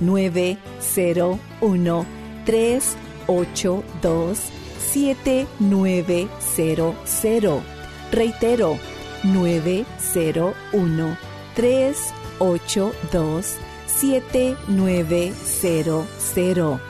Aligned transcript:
901 0.00 2.06
382 2.44 4.38
7900. 4.92 7.62
Reitero, 8.10 8.78
901 9.24 11.16
382 11.54 13.56
7900. 13.86 16.80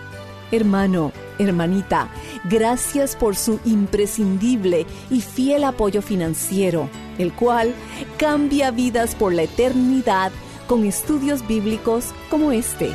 Hermano, 0.50 1.12
hermanita, 1.38 2.08
gracias 2.44 3.14
por 3.16 3.36
su 3.36 3.60
imprescindible 3.64 4.86
y 5.10 5.20
fiel 5.20 5.64
apoyo 5.64 6.00
financiero, 6.02 6.88
el 7.18 7.34
cual 7.34 7.74
cambia 8.16 8.70
vidas 8.70 9.14
por 9.14 9.34
la 9.34 9.42
eternidad 9.42 10.32
con 10.68 10.84
estudios 10.84 11.44
bíblicos 11.48 12.12
como 12.28 12.52
este. 12.52 12.92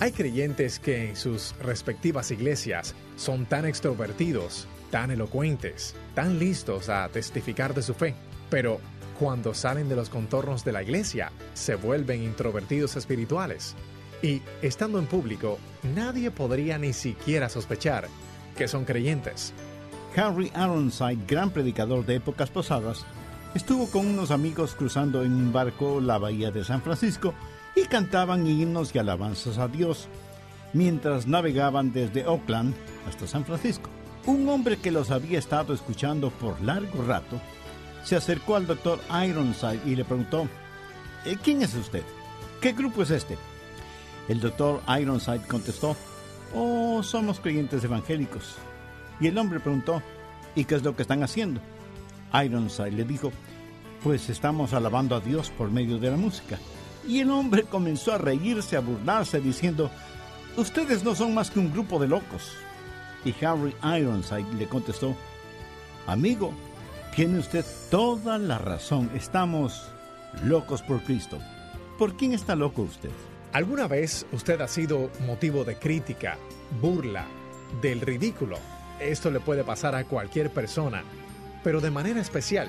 Hay 0.00 0.12
creyentes 0.12 0.78
que 0.80 1.10
en 1.10 1.16
sus 1.16 1.54
respectivas 1.60 2.30
iglesias 2.30 2.94
son 3.16 3.44
tan 3.44 3.66
extrovertidos, 3.66 4.66
tan 4.90 5.10
elocuentes, 5.10 5.94
tan 6.14 6.38
listos 6.38 6.88
a 6.88 7.08
testificar 7.10 7.74
de 7.74 7.82
su 7.82 7.92
fe, 7.92 8.14
pero 8.48 8.80
cuando 9.18 9.52
salen 9.52 9.90
de 9.90 9.96
los 9.96 10.08
contornos 10.08 10.64
de 10.64 10.72
la 10.72 10.82
iglesia 10.82 11.30
se 11.52 11.74
vuelven 11.74 12.22
introvertidos 12.22 12.96
espirituales. 12.96 13.74
Y 14.22 14.40
estando 14.62 14.98
en 14.98 15.06
público, 15.06 15.58
nadie 15.94 16.30
podría 16.30 16.78
ni 16.78 16.94
siquiera 16.94 17.50
sospechar 17.50 18.08
que 18.56 18.66
son 18.66 18.86
creyentes. 18.86 19.52
Harry 20.18 20.50
Aronside, 20.52 21.24
gran 21.28 21.50
predicador 21.50 22.04
de 22.04 22.16
épocas 22.16 22.50
pasadas, 22.50 23.06
estuvo 23.54 23.88
con 23.88 24.04
unos 24.04 24.32
amigos 24.32 24.74
cruzando 24.74 25.22
en 25.22 25.32
un 25.32 25.52
barco 25.52 26.00
la 26.00 26.18
bahía 26.18 26.50
de 26.50 26.64
San 26.64 26.82
Francisco 26.82 27.34
y 27.76 27.82
cantaban 27.82 28.44
himnos 28.44 28.92
y 28.92 28.98
alabanzas 28.98 29.58
a 29.58 29.68
Dios 29.68 30.08
mientras 30.72 31.28
navegaban 31.28 31.92
desde 31.92 32.26
Oakland 32.26 32.74
hasta 33.06 33.28
San 33.28 33.44
Francisco. 33.44 33.90
Un 34.26 34.48
hombre 34.48 34.78
que 34.78 34.90
los 34.90 35.12
había 35.12 35.38
estado 35.38 35.72
escuchando 35.72 36.30
por 36.30 36.60
largo 36.62 37.04
rato 37.04 37.40
se 38.02 38.16
acercó 38.16 38.56
al 38.56 38.66
doctor 38.66 38.98
Ironside 39.24 39.80
y 39.86 39.94
le 39.94 40.04
preguntó, 40.04 40.48
"Eh, 41.26 41.36
¿quién 41.40 41.62
es 41.62 41.74
usted? 41.74 42.02
¿Qué 42.60 42.72
grupo 42.72 43.02
es 43.02 43.10
este? 43.10 43.38
El 44.26 44.40
doctor 44.40 44.82
Ironside 44.88 45.46
contestó, 45.46 45.96
Oh, 46.54 47.02
somos 47.02 47.40
creyentes 47.40 47.84
evangélicos. 47.84 48.56
Y 49.20 49.26
el 49.26 49.38
hombre 49.38 49.60
preguntó, 49.60 50.02
¿y 50.54 50.64
qué 50.64 50.74
es 50.74 50.82
lo 50.82 50.94
que 50.94 51.02
están 51.02 51.22
haciendo? 51.22 51.60
Ironside 52.32 52.92
le 52.92 53.04
dijo, 53.04 53.32
pues 54.02 54.28
estamos 54.28 54.72
alabando 54.72 55.16
a 55.16 55.20
Dios 55.20 55.50
por 55.50 55.70
medio 55.70 55.98
de 55.98 56.10
la 56.10 56.16
música. 56.16 56.58
Y 57.06 57.20
el 57.20 57.30
hombre 57.30 57.64
comenzó 57.64 58.12
a 58.12 58.18
reírse, 58.18 58.76
a 58.76 58.80
burlarse, 58.80 59.40
diciendo, 59.40 59.90
ustedes 60.56 61.04
no 61.04 61.14
son 61.14 61.34
más 61.34 61.50
que 61.50 61.58
un 61.58 61.72
grupo 61.72 61.98
de 61.98 62.08
locos. 62.08 62.52
Y 63.24 63.34
Harry 63.44 63.74
Ironside 63.82 64.54
le 64.54 64.68
contestó, 64.68 65.16
amigo, 66.06 66.52
tiene 67.14 67.38
usted 67.38 67.64
toda 67.90 68.38
la 68.38 68.58
razón, 68.58 69.10
estamos 69.14 69.90
locos 70.44 70.82
por 70.82 71.02
Cristo. 71.02 71.38
¿Por 71.98 72.16
quién 72.16 72.32
está 72.32 72.54
loco 72.54 72.82
usted? 72.82 73.10
¿Alguna 73.52 73.88
vez 73.88 74.26
usted 74.32 74.60
ha 74.60 74.68
sido 74.68 75.10
motivo 75.26 75.64
de 75.64 75.76
crítica, 75.76 76.36
burla, 76.80 77.26
del 77.82 78.00
ridículo? 78.00 78.58
Esto 79.00 79.30
le 79.30 79.40
puede 79.40 79.64
pasar 79.64 79.94
a 79.94 80.04
cualquier 80.04 80.50
persona, 80.50 81.04
pero 81.62 81.80
de 81.80 81.90
manera 81.90 82.20
especial 82.20 82.68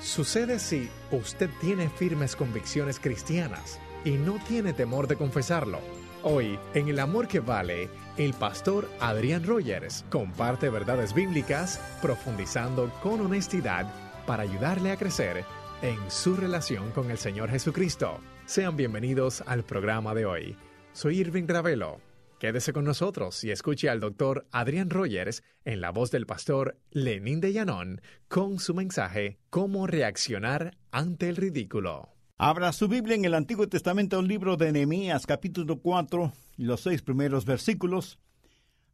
sucede 0.00 0.58
si 0.58 0.88
usted 1.10 1.50
tiene 1.60 1.88
firmes 1.88 2.36
convicciones 2.36 2.98
cristianas 2.98 3.78
y 4.04 4.12
no 4.12 4.38
tiene 4.46 4.72
temor 4.72 5.08
de 5.08 5.16
confesarlo. 5.16 5.78
Hoy, 6.22 6.58
en 6.74 6.88
El 6.88 6.98
Amor 6.98 7.28
que 7.28 7.40
Vale, 7.40 7.88
el 8.18 8.34
pastor 8.34 8.90
Adrián 9.00 9.44
Rogers 9.44 10.04
comparte 10.10 10.68
verdades 10.68 11.14
bíblicas, 11.14 11.80
profundizando 12.02 12.92
con 13.02 13.20
honestidad 13.20 13.90
para 14.26 14.42
ayudarle 14.42 14.92
a 14.92 14.96
crecer 14.96 15.44
en 15.80 15.98
su 16.10 16.36
relación 16.36 16.90
con 16.90 17.10
el 17.10 17.16
Señor 17.16 17.50
Jesucristo. 17.50 18.20
Sean 18.44 18.76
bienvenidos 18.76 19.42
al 19.46 19.64
programa 19.64 20.14
de 20.14 20.26
hoy. 20.26 20.56
Soy 20.92 21.20
Irving 21.20 21.46
Ravelo. 21.46 22.09
Quédese 22.40 22.72
con 22.72 22.86
nosotros 22.86 23.44
y 23.44 23.50
escuche 23.50 23.90
al 23.90 24.00
doctor 24.00 24.46
Adrián 24.50 24.88
Rogers 24.88 25.42
en 25.66 25.82
la 25.82 25.90
voz 25.90 26.10
del 26.10 26.24
pastor 26.24 26.78
Lenín 26.90 27.42
de 27.42 27.52
Llanón 27.52 28.00
con 28.28 28.58
su 28.60 28.72
mensaje 28.72 29.38
Cómo 29.50 29.86
reaccionar 29.86 30.78
ante 30.90 31.28
el 31.28 31.36
ridículo. 31.36 32.08
Abra 32.38 32.72
su 32.72 32.88
Biblia 32.88 33.14
en 33.14 33.26
el 33.26 33.34
Antiguo 33.34 33.68
Testamento, 33.68 34.22
libro 34.22 34.56
de 34.56 34.72
Nehemías, 34.72 35.26
capítulo 35.26 35.82
4, 35.82 36.32
los 36.56 36.80
seis 36.80 37.02
primeros 37.02 37.44
versículos. 37.44 38.18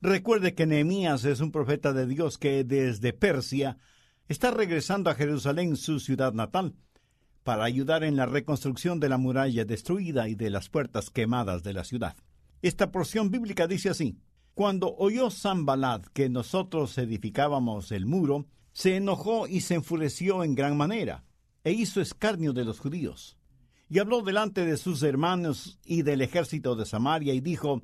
Recuerde 0.01 0.57
que 0.57 0.67
Nehemías 0.67 1.25
es 1.25 1.39
un 1.39 1.53
profeta 1.53 1.93
de 1.93 2.09
Dios 2.09 2.39
que 2.39 2.65
desde 2.65 3.13
Persia 3.13 3.79
está 4.27 4.51
regresando 4.51 5.09
a 5.09 5.15
Jerusalén, 5.15 5.77
su 5.77 6.01
ciudad 6.01 6.33
natal, 6.33 6.75
para 7.45 7.63
ayudar 7.63 8.03
en 8.03 8.17
la 8.17 8.27
reconstrucción 8.27 8.99
de 8.99 9.09
la 9.09 9.19
muralla 9.19 9.65
destruida 9.65 10.29
y 10.29 10.35
de 10.35 10.51
las 10.51 10.69
puertas 10.69 11.11
quemadas 11.11 11.63
de 11.63 11.75
la 11.75 11.85
ciudad. 11.85 12.17
Esta 12.63 12.91
porción 12.91 13.31
bíblica 13.31 13.67
dice 13.67 13.91
así: 13.91 14.19
Cuando 14.55 14.95
oyó 14.97 15.31
Sanbalad 15.31 16.03
que 16.13 16.29
nosotros 16.29 16.97
edificábamos 16.99 17.93
el 17.93 18.07
muro, 18.07 18.47
se 18.73 18.97
enojó 18.97 19.47
y 19.47 19.61
se 19.61 19.75
enfureció 19.75 20.45
en 20.45 20.55
gran 20.55 20.77
manera, 20.77 21.25
e 21.65 21.73
hizo 21.73 22.01
escarnio 22.01 22.53
de 22.53 22.65
los 22.65 22.79
judíos. 22.79 23.37
Y 23.89 24.01
habló 24.01 24.23
delante 24.23 24.65
de 24.65 24.77
sus 24.77 25.03
hermanos 25.03 25.79
y 25.85 26.03
del 26.03 26.21
ejército 26.21 26.75
de 26.75 26.87
Samaria 26.87 27.35
y 27.35 27.41
dijo, 27.41 27.83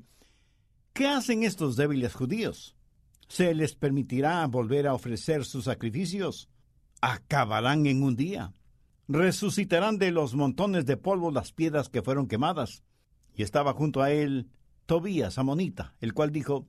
¿Qué 0.93 1.07
hacen 1.07 1.43
estos 1.43 1.75
débiles 1.75 2.13
judíos? 2.13 2.75
¿Se 3.27 3.55
les 3.55 3.73
permitirá 3.73 4.45
volver 4.45 4.85
a 4.85 4.93
ofrecer 4.93 5.45
sus 5.45 5.63
sacrificios? 5.65 6.49
Acabarán 7.01 7.87
en 7.87 8.03
un 8.03 8.15
día. 8.15 8.53
Resucitarán 9.07 9.97
de 9.97 10.11
los 10.11 10.35
montones 10.35 10.85
de 10.85 10.97
polvo 10.97 11.31
las 11.31 11.51
piedras 11.51 11.89
que 11.89 12.03
fueron 12.03 12.27
quemadas. 12.27 12.83
Y 13.35 13.41
estaba 13.41 13.73
junto 13.73 14.03
a 14.03 14.11
él 14.11 14.49
Tobías, 14.85 15.37
amonita, 15.37 15.95
el 16.01 16.13
cual 16.13 16.31
dijo, 16.31 16.67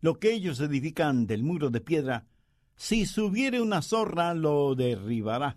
Lo 0.00 0.18
que 0.18 0.32
ellos 0.32 0.60
edifican 0.60 1.26
del 1.26 1.42
muro 1.42 1.70
de 1.70 1.80
piedra, 1.80 2.26
si 2.76 3.06
subiere 3.06 3.60
una 3.60 3.82
zorra 3.82 4.34
lo 4.34 4.74
derribará. 4.74 5.56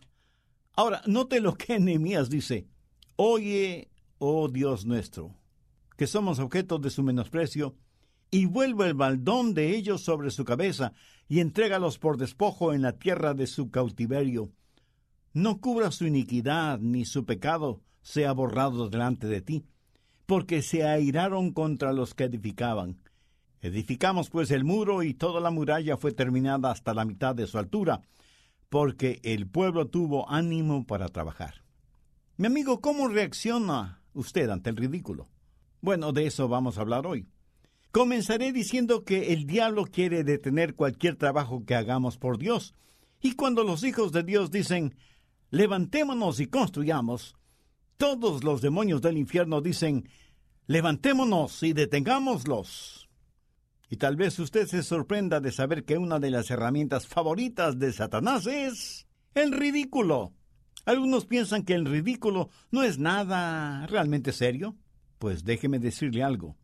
Ahora, 0.74 1.02
note 1.06 1.40
lo 1.40 1.56
que 1.56 1.80
Nehemías 1.80 2.30
dice. 2.30 2.68
Oye, 3.16 3.90
oh 4.18 4.50
Dios 4.50 4.86
nuestro, 4.86 5.36
que 5.98 6.08
somos 6.08 6.40
objetos 6.40 6.82
de 6.82 6.90
su 6.90 7.04
menosprecio, 7.04 7.76
y 8.32 8.48
vuelve 8.48 8.88
el 8.88 8.96
baldón 8.96 9.54
de 9.54 9.76
ellos 9.76 10.02
sobre 10.02 10.32
su 10.32 10.44
cabeza, 10.44 10.94
y 11.30 11.40
entrégalos 11.40 12.00
por 12.00 12.18
despojo 12.18 12.74
en 12.74 12.82
la 12.82 12.94
tierra 12.94 13.34
de 13.34 13.48
su 13.48 13.70
cautiverio. 13.70 14.52
No 15.34 15.62
cubra 15.62 15.92
su 15.92 16.06
iniquidad, 16.06 16.80
ni 16.80 17.06
su 17.06 17.26
pecado 17.26 17.82
sea 18.02 18.34
borrado 18.34 18.90
delante 18.90 19.28
de 19.28 19.42
ti, 19.42 19.66
porque 20.26 20.62
se 20.62 20.84
airaron 20.84 21.52
contra 21.52 21.94
los 21.94 22.14
que 22.14 22.26
edificaban. 22.26 22.98
Edificamos 23.62 24.30
pues 24.30 24.52
el 24.52 24.64
muro 24.64 25.04
y 25.04 25.14
toda 25.14 25.40
la 25.40 25.52
muralla 25.52 25.98
fue 25.98 26.12
terminada 26.12 26.72
hasta 26.72 26.94
la 26.94 27.06
mitad 27.06 27.34
de 27.34 27.48
su 27.48 27.58
altura, 27.58 28.02
porque 28.70 29.20
el 29.24 29.48
pueblo 29.48 29.88
tuvo 29.88 30.30
ánimo 30.30 30.86
para 30.86 31.08
trabajar. 31.08 31.64
Mi 32.36 32.48
amigo, 32.48 32.82
¿cómo 32.82 33.08
reacciona 33.08 34.02
usted 34.14 34.50
ante 34.50 34.70
el 34.70 34.78
ridículo? 34.78 35.30
Bueno, 35.82 36.12
de 36.12 36.26
eso 36.26 36.48
vamos 36.48 36.78
a 36.78 36.82
hablar 36.82 37.06
hoy. 37.06 37.28
Comenzaré 37.92 38.52
diciendo 38.52 39.04
que 39.04 39.34
el 39.34 39.46
diablo 39.46 39.86
quiere 39.86 40.24
detener 40.24 40.76
cualquier 40.76 41.16
trabajo 41.16 41.64
que 41.64 41.76
hagamos 41.76 42.18
por 42.18 42.40
Dios, 42.40 42.74
y 43.22 43.36
cuando 43.36 43.64
los 43.64 43.84
hijos 43.84 44.12
de 44.12 44.24
Dios 44.24 44.50
dicen, 44.50 44.96
levantémonos 45.52 46.40
y 46.40 46.48
construyamos, 46.48 47.36
todos 48.04 48.44
los 48.44 48.62
demonios 48.62 49.02
del 49.02 49.18
infierno 49.18 49.62
dicen, 49.62 50.10
levantémonos 50.68 51.64
y 51.64 51.72
detengámoslos. 51.72 53.08
Y 53.90 53.96
tal 53.96 54.18
vez 54.18 54.38
usted 54.40 54.68
se 54.68 54.84
sorprenda 54.84 55.40
de 55.40 55.54
saber 55.54 55.86
que 55.86 55.98
una 55.98 56.20
de 56.20 56.30
las 56.30 56.52
herramientas 56.52 57.08
favoritas 57.08 57.80
de 57.80 57.94
Satanás 57.94 58.46
es 58.46 59.08
el 59.36 59.54
ridículo. 59.54 60.34
Algunos 60.84 61.26
piensan 61.26 61.64
que 61.64 61.76
el 61.76 61.86
ridículo 61.86 62.50
no 62.72 62.84
es 62.84 63.00
nada 63.00 63.88
realmente 63.88 64.34
serio. 64.34 64.76
Pues 65.18 65.46
déjeme 65.46 65.80
decirle 65.80 66.24
algo. 66.24 66.58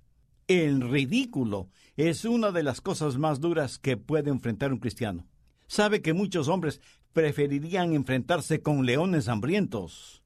El 0.46 0.82
ridículo 0.82 1.70
es 1.96 2.26
una 2.26 2.52
de 2.52 2.64
las 2.64 2.82
cosas 2.82 3.18
más 3.18 3.40
duras 3.40 3.80
que 3.80 3.96
puede 3.96 4.30
enfrentar 4.30 4.74
un 4.74 4.80
cristiano. 4.80 5.26
Sabe 5.68 6.02
que 6.02 6.12
muchos 6.12 6.50
hombres 6.50 6.82
preferirían 7.14 7.94
enfrentarse 7.94 8.62
con 8.62 8.86
leones 8.86 9.30
hambrientos 9.30 10.19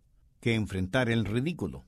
que 0.44 0.56
enfrentar 0.56 1.10
el 1.10 1.24
ridículo. 1.24 1.86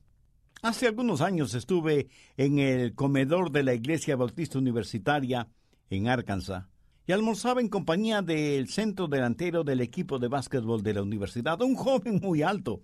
Hace 0.62 0.88
algunos 0.88 1.20
años 1.20 1.54
estuve 1.56 2.08
en 2.38 2.60
el 2.60 2.96
comedor 2.96 3.52
de 3.52 3.64
la 3.64 3.74
Iglesia 3.74 4.16
Bautista 4.16 4.58
Universitaria 4.58 5.50
en 5.90 6.08
Arkansas 6.08 6.66
y 7.06 7.12
almorzaba 7.12 7.60
en 7.60 7.68
compañía 7.68 8.22
del 8.22 8.70
centro 8.70 9.10
delantero 9.10 9.66
del 9.66 9.82
equipo 9.82 10.20
de 10.20 10.30
básquetbol 10.30 10.84
de 10.84 10.94
la 10.94 11.02
universidad, 11.02 11.62
un 11.62 11.76
joven 11.76 12.22
muy 12.24 12.44
alto. 12.44 12.82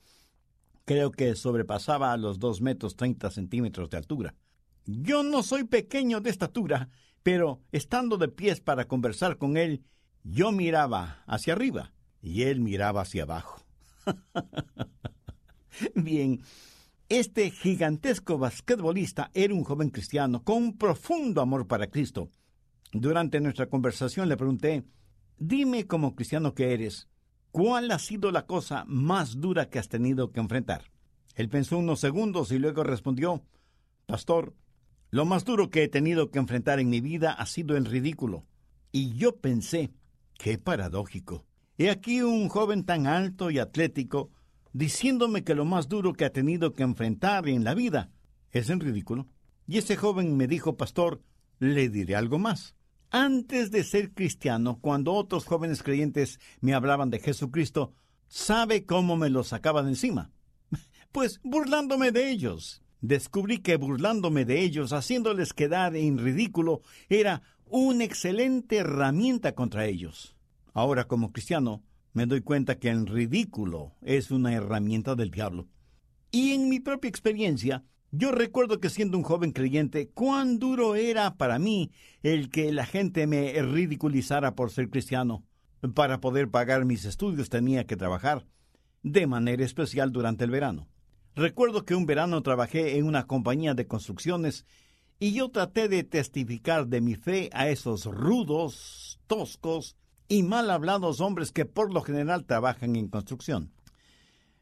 Creo 0.84 1.10
que 1.10 1.36
sobrepasaba 1.36 2.18
los 2.18 2.38
dos 2.38 2.60
metros 2.60 2.98
treinta 2.98 3.32
centímetros 3.32 3.90
de 3.90 3.96
altura. 3.96 4.36
Yo 4.86 5.24
no 5.24 5.42
soy 5.42 5.64
pequeño 5.64 6.20
de 6.20 6.32
estatura, 6.32 6.90
pero 7.24 7.62
estando 7.72 8.18
de 8.18 8.28
pies 8.28 8.60
para 8.60 8.90
conversar 8.90 9.38
con 9.38 9.56
él, 9.56 9.86
yo 10.26 10.52
miraba 10.52 11.24
hacia 11.28 11.54
arriba 11.54 11.94
y 12.22 12.42
él 12.42 12.60
miraba 12.60 13.04
hacia 13.04 13.24
abajo. 13.24 13.64
Bien, 15.96 16.42
este 17.10 17.52
gigantesco 17.52 18.38
basquetbolista 18.38 19.32
era 19.34 19.54
un 19.54 19.64
joven 19.64 19.90
cristiano 19.90 20.44
con 20.44 20.58
un 20.58 20.78
profundo 20.78 21.42
amor 21.42 21.68
para 21.68 21.88
Cristo. 21.88 22.30
Durante 22.94 23.40
nuestra 23.40 23.68
conversación 23.68 24.30
le 24.30 24.38
pregunté, 24.38 24.84
dime 25.38 25.88
como 25.88 26.16
cristiano 26.16 26.54
que 26.54 26.74
eres, 26.74 27.08
¿cuál 27.52 27.92
ha 27.92 28.00
sido 28.00 28.32
la 28.32 28.46
cosa 28.46 28.86
más 28.88 29.40
dura 29.40 29.70
que 29.70 29.80
has 29.80 29.90
tenido 29.90 30.32
que 30.32 30.40
enfrentar? 30.40 30.92
Él 31.36 31.50
pensó 31.50 31.78
unos 31.78 32.00
segundos 32.00 32.52
y 32.52 32.60
luego 32.60 32.84
respondió, 32.84 33.44
Pastor, 34.06 34.54
lo 35.10 35.26
más 35.26 35.46
duro 35.46 35.70
que 35.70 35.84
he 35.84 35.88
tenido 35.88 36.32
que 36.32 36.40
enfrentar 36.40 36.80
en 36.80 36.90
mi 36.90 37.02
vida 37.02 37.32
ha 37.32 37.46
sido 37.46 37.78
el 37.78 37.86
ridículo. 37.86 38.46
Y 38.92 39.14
yo 39.16 39.38
pensé, 39.38 39.92
qué 40.38 40.58
paradójico. 40.58 41.46
He 41.78 41.90
aquí 41.90 42.22
un 42.22 42.50
joven 42.50 42.86
tan 42.86 43.08
alto 43.08 43.52
y 43.52 43.60
atlético 43.60 44.32
diciéndome 44.74 45.44
que 45.44 45.56
lo 45.56 45.66
más 45.66 45.88
duro 45.88 46.14
que 46.14 46.26
ha 46.26 46.32
tenido 46.32 46.74
que 46.74 46.84
enfrentar 46.84 47.48
en 47.48 47.64
la 47.64 47.74
vida 47.74 48.12
es 48.52 48.70
el 48.70 48.80
ridículo. 48.80 49.28
Y 49.68 49.78
ese 49.78 49.96
joven 49.96 50.38
me 50.38 50.48
dijo, 50.48 50.78
pastor, 50.78 51.22
le 51.60 51.90
diré 51.90 52.16
algo 52.16 52.40
más. 52.40 52.76
Antes 53.10 53.72
de 53.72 53.84
ser 53.84 54.14
cristiano, 54.14 54.80
cuando 54.82 55.14
otros 55.14 55.46
jóvenes 55.46 55.84
creyentes 55.84 56.40
me 56.62 56.74
hablaban 56.74 57.10
de 57.10 57.20
Jesucristo, 57.20 57.94
¿sabe 58.28 58.86
cómo 58.86 59.18
me 59.18 59.30
lo 59.30 59.44
sacaba 59.44 59.84
de 59.84 59.90
encima? 59.90 60.32
Pues 61.12 61.42
burlándome 61.44 62.14
de 62.14 62.32
ellos. 62.32 62.82
Descubrí 63.02 63.58
que 63.58 63.76
burlándome 63.76 64.46
de 64.46 64.62
ellos, 64.62 64.94
haciéndoles 64.94 65.54
quedar 65.54 65.96
en 65.96 66.18
ridículo, 66.18 66.84
era 67.10 67.42
una 67.66 68.06
excelente 68.06 68.78
herramienta 68.78 69.54
contra 69.54 69.86
ellos. 69.88 70.36
Ahora, 70.74 71.06
como 71.06 71.34
cristiano, 71.34 71.84
me 72.14 72.26
doy 72.26 72.42
cuenta 72.42 72.80
que 72.80 72.90
el 72.90 73.08
ridículo 73.08 73.96
es 74.02 74.32
una 74.32 74.54
herramienta 74.54 75.16
del 75.16 75.32
diablo. 75.32 75.68
Y 76.32 76.52
en 76.52 76.70
mi 76.70 76.80
propia 76.80 77.10
experiencia, 77.10 77.84
yo 78.12 78.32
recuerdo 78.32 78.80
que 78.80 78.90
siendo 78.90 79.18
un 79.18 79.24
joven 79.24 79.52
creyente, 79.52 80.10
cuán 80.10 80.60
duro 80.60 80.96
era 80.96 81.36
para 81.36 81.60
mí 81.60 81.92
el 82.24 82.50
que 82.50 82.72
la 82.74 82.86
gente 82.86 83.28
me 83.28 83.54
ridiculizara 83.62 84.56
por 84.56 84.72
ser 84.72 84.90
cristiano. 84.90 85.46
Para 85.96 86.20
poder 86.20 86.50
pagar 86.50 86.86
mis 86.86 87.06
estudios 87.06 87.50
tenía 87.50 87.86
que 87.86 87.96
trabajar, 87.96 88.46
de 89.02 89.28
manera 89.28 89.64
especial 89.64 90.12
durante 90.12 90.44
el 90.44 90.52
verano. 90.52 90.88
Recuerdo 91.36 91.86
que 91.86 91.96
un 91.96 92.06
verano 92.06 92.44
trabajé 92.44 92.98
en 92.98 93.06
una 93.06 93.26
compañía 93.26 93.74
de 93.74 93.88
construcciones 93.88 94.66
y 95.18 95.34
yo 95.34 95.50
traté 95.50 95.88
de 95.88 96.04
testificar 96.04 96.88
de 96.88 97.00
mi 97.00 97.16
fe 97.16 97.50
a 97.54 97.70
esos 97.70 98.06
rudos, 98.06 99.20
toscos 99.28 99.96
y 100.32 100.44
mal 100.44 100.72
hablados 100.72 101.20
hombres 101.20 101.52
que 101.52 101.66
por 101.66 101.94
lo 101.94 102.00
general 102.00 102.46
trabajan 102.46 102.96
en 102.96 103.10
construcción. 103.10 103.74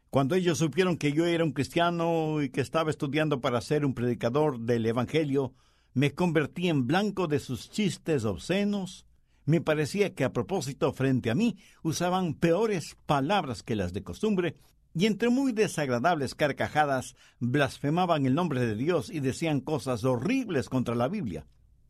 Cuando 0.09 0.33
ellos 0.33 0.57
supieron 0.57 0.97
que 0.97 1.13
yo 1.13 1.27
era 1.27 1.43
un 1.43 1.51
cristiano 1.51 2.41
y 2.41 2.49
que 2.49 2.61
estaba 2.61 2.89
estudiando 2.89 3.39
para 3.39 3.61
ser 3.61 3.85
un 3.85 3.93
predicador 3.93 4.61
del 4.61 4.87
Evangelio, 4.87 5.53
me 5.93 6.15
convertí 6.15 6.69
en 6.69 6.87
blanco 6.87 7.27
de 7.27 7.37
sus 7.37 7.69
chistes 7.69 8.25
obscenos. 8.25 9.05
Me 9.45 9.61
parecía 9.61 10.15
que 10.15 10.23
a 10.23 10.33
propósito 10.33 10.91
frente 10.91 11.29
a 11.29 11.35
mí 11.35 11.55
usaban 11.83 12.33
peores 12.33 12.97
palabras 13.05 13.61
que 13.61 13.75
las 13.75 13.93
de 13.93 14.01
costumbre, 14.01 14.55
y 14.95 15.05
entre 15.05 15.29
muy 15.29 15.51
desagradables 15.51 16.33
carcajadas 16.33 17.15
blasfemaban 17.37 18.25
el 18.25 18.33
nombre 18.33 18.65
de 18.65 18.75
Dios 18.75 19.11
y 19.11 19.19
decían 19.19 19.61
cosas 19.61 20.03
horribles 20.03 20.67
contra 20.67 20.95
la 20.95 21.09
Biblia. 21.09 21.45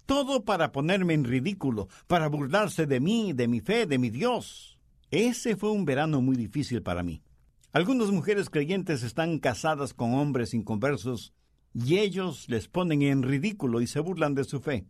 Todo 0.10 0.44
para 0.44 0.72
ponerme 0.72 1.14
en 1.14 1.24
ridículo, 1.24 1.88
para 2.08 2.30
burlarse 2.30 2.88
de 2.88 3.00
mí, 3.00 3.32
de 3.32 3.48
mi 3.48 3.60
fe, 3.60 3.86
de 3.86 4.00
mi 4.00 4.10
Dios. 4.10 4.80
Ese 5.12 5.56
fue 5.56 5.70
un 5.70 5.86
verano 5.86 6.20
muy 6.20 6.36
difícil 6.36 6.82
para 6.82 7.04
mí. 7.04 7.22
Algunas 7.74 8.10
mujeres 8.10 8.50
creyentes 8.50 9.04
están 9.04 9.38
casadas 9.38 9.94
con 9.94 10.16
hombres 10.16 10.56
inconversos 10.56 11.36
y 11.76 12.00
ellos 12.00 12.50
les 12.50 12.68
ponen 12.68 13.04
en 13.04 13.22
ridículo 13.22 13.82
y 13.82 13.86
se 13.86 14.00
burlan 14.00 14.34
de 14.34 14.46
su 14.46 14.62
fe. 14.62 14.88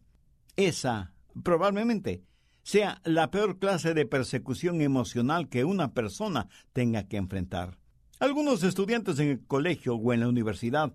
Esa, 0.56 1.12
probablemente, 1.44 2.24
sea 2.64 3.02
la 3.04 3.30
peor 3.30 3.60
clase 3.60 3.94
de 3.94 4.06
persecución 4.06 4.80
emocional 4.80 5.50
que 5.50 5.66
una 5.66 5.94
persona 5.94 6.48
tenga 6.72 7.10
que 7.10 7.18
enfrentar. 7.18 7.78
Algunos 8.22 8.64
estudiantes 8.64 9.20
en 9.20 9.28
el 9.32 9.46
colegio 9.46 9.96
o 9.96 10.14
en 10.14 10.22
la 10.22 10.30
universidad 10.30 10.94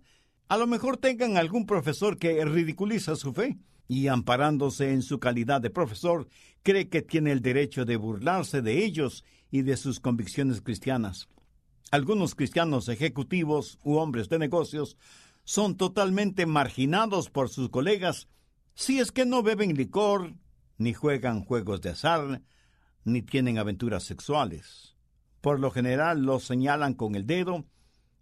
a 0.49 0.57
lo 0.57 0.67
mejor 0.67 0.97
tengan 0.97 1.37
algún 1.37 1.67
profesor 1.67 2.17
que 2.17 2.43
ridiculiza 2.47 3.17
su 3.17 3.35
fe 3.35 3.59
y 3.89 4.09
amparándose 4.09 4.93
en 4.93 5.03
su 5.03 5.19
calidad 5.19 5.61
de 5.61 5.71
profesor, 5.71 6.29
cree 6.63 6.89
que 6.89 7.03
tiene 7.03 7.33
el 7.33 7.43
derecho 7.43 7.85
de 7.85 7.97
burlarse 7.97 8.63
de 8.63 8.85
ellos 8.85 9.25
y 9.51 9.63
de 9.63 9.77
sus 9.77 10.01
convicciones 10.01 10.61
cristianas. 10.61 11.29
Algunos 11.91 12.35
cristianos 12.35 12.89
ejecutivos 12.89 13.79
u 13.85 13.97
hombres 13.97 14.29
de 14.29 14.39
negocios 14.39 14.97
son 15.45 15.77
totalmente 15.77 16.47
marginados 16.47 17.31
por 17.31 17.51
sus 17.51 17.69
colegas 17.69 18.29
si 18.75 18.99
es 18.99 19.13
que 19.13 19.25
no 19.25 19.43
beben 19.43 19.75
licor, 19.75 20.35
ni 20.79 20.93
juegan 20.93 21.45
juegos 21.45 21.81
de 21.81 21.91
azar, 21.91 22.43
ni 23.05 23.23
tienen 23.23 23.59
aventuras 23.59 24.03
sexuales. 24.03 24.97
Por 25.41 25.61
lo 25.61 25.71
general 25.71 26.23
los 26.23 26.45
señalan 26.45 26.95
con 26.95 27.15
el 27.15 27.27
dedo 27.27 27.67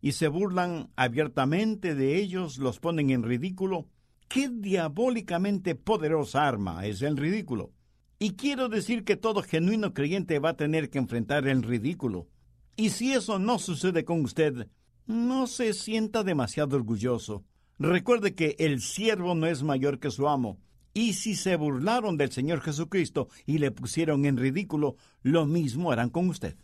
y 0.03 0.13
se 0.13 0.29
burlan 0.29 0.91
abiertamente 0.95 1.95
de 1.95 2.17
ellos, 2.17 2.59
los 2.59 2.81
ponen 2.81 3.11
en 3.11 3.23
ridículo 3.23 3.89
qué 4.33 4.49
diabólicamente 4.49 5.75
poderosa 5.75 6.49
arma 6.49 6.87
es 6.87 7.03
el 7.03 7.19
ridículo. 7.19 7.71
Y 8.19 8.31
quiero 8.31 8.71
decir 8.71 9.05
que 9.05 9.17
todo 9.17 9.43
genuino 9.43 9.93
creyente 9.93 10.39
va 10.39 10.51
a 10.51 10.57
tener 10.57 10.89
que 10.89 10.99
enfrentar 10.99 11.47
el 11.47 11.63
ridículo. 11.63 12.29
Y 12.75 12.91
si 12.91 13.13
eso 13.13 13.39
no 13.39 13.59
sucede 13.59 14.07
con 14.07 14.25
usted, 14.25 14.69
no 15.07 15.47
se 15.47 15.75
sienta 15.75 16.23
demasiado 16.23 16.77
orgulloso. 16.77 17.45
Recuerde 17.79 18.35
que 18.35 18.57
el 18.59 18.81
siervo 18.81 19.35
no 19.35 19.47
es 19.47 19.63
mayor 19.63 19.99
que 19.99 20.11
su 20.11 20.27
amo. 20.27 20.59
Y 20.95 21.13
si 21.13 21.35
se 21.35 21.57
burlaron 21.57 22.17
del 22.17 22.33
Señor 22.33 22.63
Jesucristo 22.63 23.29
y 23.45 23.59
le 23.59 23.71
pusieron 23.71 24.25
en 24.25 24.39
ridículo, 24.39 24.97
lo 25.21 25.45
mismo 25.45 25.93
harán 25.93 26.09
con 26.09 26.31
usted. 26.31 26.57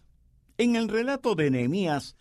En 0.56 0.74
el 0.74 0.88
relato 0.88 1.34
de 1.34 1.50
Nehemías, 1.50 2.16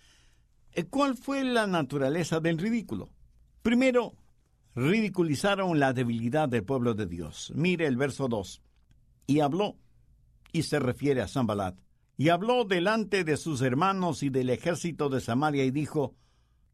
eh, 0.74 0.84
¿cuál 0.84 1.16
fue 1.16 1.46
la 1.46 1.68
naturaleza 1.68 2.42
del 2.42 2.58
ridículo? 2.58 3.10
Primero, 3.62 4.14
ridiculizaron 4.78 5.80
la 5.80 5.92
debilidad 5.92 6.48
del 6.48 6.64
pueblo 6.64 6.94
de 6.94 7.08
Dios. 7.08 7.52
Mire 7.56 7.88
el 7.88 7.98
verso 7.98 8.28
2. 8.28 8.62
Y 9.26 9.40
habló, 9.40 9.76
y 10.54 10.62
se 10.64 10.78
refiere 10.78 11.22
a 11.22 11.28
Zambalat, 11.28 11.76
y 12.16 12.30
habló 12.30 12.64
delante 12.64 13.24
de 13.24 13.38
sus 13.38 13.64
hermanos 13.64 14.22
y 14.22 14.30
del 14.30 14.52
ejército 14.52 15.10
de 15.10 15.20
Samaria 15.20 15.66
y 15.66 15.72
dijo, 15.72 16.14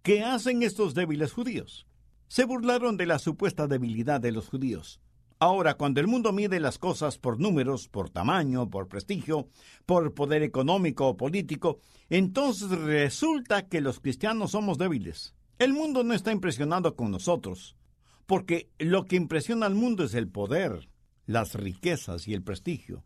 ¿qué 0.01 0.21
hacen 0.21 0.63
estos 0.63 0.93
débiles 0.93 1.31
judíos? 1.31 1.87
Se 2.27 2.43
burlaron 2.43 2.97
de 2.97 3.05
la 3.05 3.19
supuesta 3.19 3.67
debilidad 3.67 4.19
de 4.19 4.33
los 4.33 4.49
judíos. 4.49 4.99
Ahora, 5.39 5.75
cuando 5.75 6.01
el 6.01 6.07
mundo 6.07 6.33
mide 6.33 6.59
las 6.59 6.77
cosas 6.77 7.17
por 7.17 7.39
números, 7.39 7.87
por 7.87 8.09
tamaño, 8.09 8.69
por 8.69 8.89
prestigio, 8.89 9.47
por 9.85 10.13
poder 10.13 10.43
económico 10.43 11.07
o 11.07 11.15
político, 11.15 11.79
entonces 12.09 12.69
resulta 12.69 13.69
que 13.69 13.79
los 13.79 14.01
cristianos 14.01 14.51
somos 14.51 14.77
débiles. 14.77 15.35
El 15.57 15.71
mundo 15.71 16.03
no 16.03 16.13
está 16.13 16.33
impresionado 16.33 16.97
con 16.97 17.09
nosotros, 17.09 17.77
porque 18.25 18.69
lo 18.79 19.05
que 19.05 19.15
impresiona 19.15 19.65
al 19.65 19.75
mundo 19.75 20.03
es 20.03 20.13
el 20.13 20.27
poder, 20.27 20.89
las 21.25 21.55
riquezas 21.55 22.27
y 22.27 22.33
el 22.33 22.43
prestigio. 22.43 23.03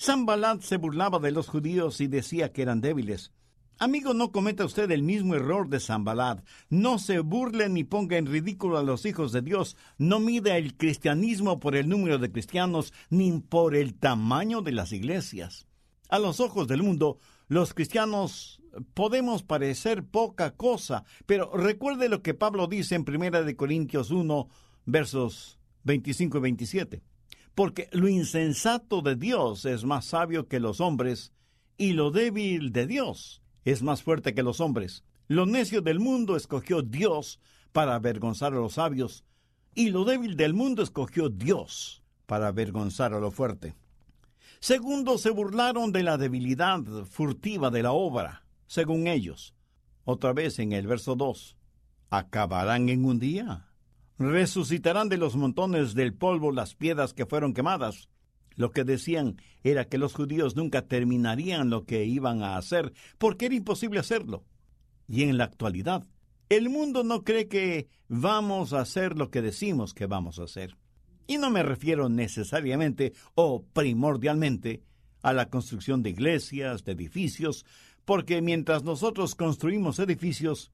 Zambalat 0.00 0.62
se 0.62 0.76
burlaba 0.76 1.18
de 1.18 1.30
los 1.30 1.48
judíos 1.48 2.00
y 2.00 2.06
decía 2.06 2.52
que 2.52 2.62
eran 2.62 2.80
débiles, 2.80 3.32
Amigo, 3.78 4.14
no 4.14 4.30
cometa 4.30 4.64
usted 4.64 4.88
el 4.92 5.02
mismo 5.02 5.34
error 5.34 5.68
de 5.68 5.80
Zambalad. 5.80 6.44
No 6.70 7.00
se 7.00 7.18
burle 7.18 7.68
ni 7.68 7.82
ponga 7.82 8.16
en 8.16 8.26
ridículo 8.26 8.78
a 8.78 8.84
los 8.84 9.04
hijos 9.06 9.32
de 9.32 9.42
Dios. 9.42 9.76
No 9.98 10.20
mida 10.20 10.56
el 10.56 10.76
cristianismo 10.76 11.58
por 11.58 11.74
el 11.74 11.88
número 11.88 12.18
de 12.18 12.30
cristianos 12.30 12.92
ni 13.10 13.40
por 13.40 13.74
el 13.74 13.94
tamaño 13.94 14.62
de 14.62 14.70
las 14.70 14.92
iglesias. 14.92 15.66
A 16.08 16.20
los 16.20 16.38
ojos 16.38 16.68
del 16.68 16.84
mundo, 16.84 17.18
los 17.48 17.74
cristianos 17.74 18.61
podemos 18.94 19.42
parecer 19.42 20.04
poca 20.04 20.54
cosa, 20.56 21.04
pero 21.26 21.50
recuerde 21.56 22.08
lo 22.08 22.22
que 22.22 22.34
Pablo 22.34 22.66
dice 22.66 22.94
en 22.94 23.04
Primera 23.04 23.42
de 23.42 23.56
Corintios 23.56 24.10
1, 24.10 24.48
versos 24.86 25.58
25 25.84 26.38
y 26.38 26.40
27. 26.40 27.02
Porque 27.54 27.88
lo 27.92 28.08
insensato 28.08 29.02
de 29.02 29.16
Dios 29.16 29.64
es 29.64 29.84
más 29.84 30.06
sabio 30.06 30.48
que 30.48 30.60
los 30.60 30.80
hombres, 30.80 31.32
y 31.76 31.92
lo 31.92 32.10
débil 32.10 32.72
de 32.72 32.86
Dios 32.86 33.42
es 33.64 33.82
más 33.82 34.02
fuerte 34.02 34.34
que 34.34 34.42
los 34.42 34.60
hombres. 34.60 35.04
Lo 35.28 35.46
necio 35.46 35.82
del 35.82 36.00
mundo 36.00 36.36
escogió 36.36 36.82
Dios 36.82 37.40
para 37.72 37.94
avergonzar 37.94 38.52
a 38.52 38.56
los 38.56 38.74
sabios, 38.74 39.24
y 39.74 39.90
lo 39.90 40.04
débil 40.04 40.36
del 40.36 40.54
mundo 40.54 40.82
escogió 40.82 41.28
Dios 41.28 42.02
para 42.26 42.48
avergonzar 42.48 43.14
a 43.14 43.20
lo 43.20 43.30
fuerte. 43.30 43.74
Segundo, 44.60 45.18
se 45.18 45.30
burlaron 45.30 45.90
de 45.90 46.02
la 46.02 46.18
debilidad 46.18 46.80
furtiva 47.04 47.70
de 47.70 47.82
la 47.82 47.92
obra, 47.92 48.41
según 48.72 49.06
ellos. 49.06 49.54
Otra 50.04 50.32
vez 50.32 50.58
en 50.58 50.72
el 50.72 50.86
verso 50.86 51.14
2. 51.14 51.58
¿Acabarán 52.08 52.88
en 52.88 53.04
un 53.04 53.18
día? 53.18 53.68
¿Resucitarán 54.18 55.10
de 55.10 55.18
los 55.18 55.36
montones 55.36 55.92
del 55.92 56.14
polvo 56.14 56.52
las 56.52 56.74
piedras 56.74 57.12
que 57.12 57.26
fueron 57.26 57.52
quemadas? 57.52 58.08
Lo 58.54 58.70
que 58.70 58.84
decían 58.84 59.36
era 59.62 59.84
que 59.84 59.98
los 59.98 60.14
judíos 60.14 60.56
nunca 60.56 60.88
terminarían 60.88 61.68
lo 61.68 61.84
que 61.84 62.06
iban 62.06 62.42
a 62.42 62.56
hacer, 62.56 62.94
porque 63.18 63.44
era 63.44 63.56
imposible 63.56 64.00
hacerlo. 64.00 64.46
Y 65.06 65.24
en 65.24 65.36
la 65.36 65.44
actualidad, 65.44 66.06
el 66.48 66.70
mundo 66.70 67.04
no 67.04 67.24
cree 67.24 67.48
que 67.48 67.88
vamos 68.08 68.72
a 68.72 68.80
hacer 68.80 69.18
lo 69.18 69.30
que 69.30 69.42
decimos 69.42 69.92
que 69.92 70.06
vamos 70.06 70.38
a 70.38 70.44
hacer. 70.44 70.78
Y 71.26 71.36
no 71.36 71.50
me 71.50 71.62
refiero 71.62 72.08
necesariamente 72.08 73.12
o 73.34 73.66
primordialmente 73.74 74.82
a 75.22 75.32
la 75.32 75.50
construcción 75.50 76.02
de 76.02 76.10
iglesias, 76.10 76.84
de 76.84 76.92
edificios, 76.92 77.64
porque 78.04 78.42
mientras 78.42 78.82
nosotros 78.84 79.34
construimos 79.34 79.98
edificios, 79.98 80.72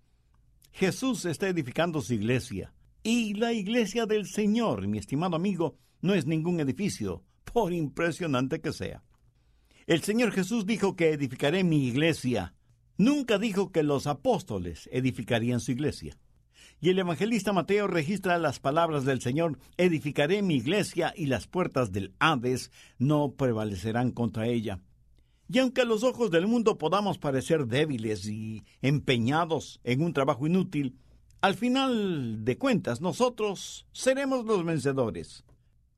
Jesús 0.73 1.25
está 1.25 1.49
edificando 1.49 2.01
su 2.01 2.15
iglesia. 2.15 2.73
Y 3.03 3.35
la 3.35 3.53
iglesia 3.53 4.07
del 4.07 4.27
Señor, 4.27 4.87
mi 4.87 4.99
estimado 4.99 5.37
amigo, 5.37 5.77
no 6.01 6.15
es 6.15 6.27
ningún 6.27 6.61
edificio, 6.61 7.23
por 7.53 7.73
impresionante 7.73 8.61
que 8.61 8.73
sea. 8.73 9.03
El 9.87 10.03
Señor 10.03 10.33
Jesús 10.33 10.67
dijo 10.67 10.97
que 10.97 11.13
edificaré 11.13 11.65
mi 11.65 11.87
iglesia. 11.87 12.55
Nunca 12.97 13.39
dijo 13.39 13.73
que 13.73 13.83
los 13.83 14.07
apóstoles 14.07 14.89
edificarían 14.93 15.61
su 15.61 15.73
iglesia. 15.73 16.19
Y 16.81 16.91
el 16.91 16.99
evangelista 16.99 17.53
Mateo 17.53 17.87
registra 17.87 18.39
las 18.39 18.61
palabras 18.61 19.05
del 19.05 19.21
Señor, 19.21 19.59
edificaré 19.77 20.43
mi 20.43 20.57
iglesia 20.57 21.13
y 21.17 21.27
las 21.27 21.47
puertas 21.47 21.91
del 21.91 22.15
Hades 22.21 22.71
no 22.99 23.33
prevalecerán 23.33 24.13
contra 24.13 24.47
ella. 24.47 24.81
Y 25.51 25.59
aunque 25.61 25.81
a 25.81 25.87
los 25.87 26.05
ojos 26.05 26.31
del 26.31 26.47
mundo 26.47 26.77
podamos 26.77 27.17
parecer 27.17 27.67
débiles 27.67 28.27
y 28.27 28.65
empeñados 28.83 29.81
en 29.83 30.03
un 30.03 30.13
trabajo 30.13 30.47
inútil, 30.47 30.99
al 31.41 31.55
final 31.55 32.45
de 32.45 32.59
cuentas 32.59 33.01
nosotros 33.01 33.87
seremos 33.93 34.45
los 34.45 34.63
vencedores. 34.65 35.45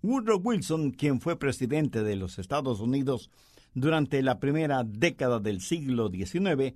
Woodrow 0.02 0.40
Wilson, 0.42 0.92
quien 0.92 1.20
fue 1.20 1.38
presidente 1.38 2.04
de 2.04 2.14
los 2.14 2.38
Estados 2.38 2.80
Unidos 2.80 3.30
durante 3.74 4.22
la 4.22 4.38
primera 4.38 4.84
década 4.84 5.40
del 5.40 5.60
siglo 5.60 6.10
XIX, 6.10 6.74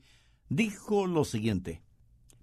dijo 0.49 1.07
lo 1.07 1.25
siguiente, 1.25 1.83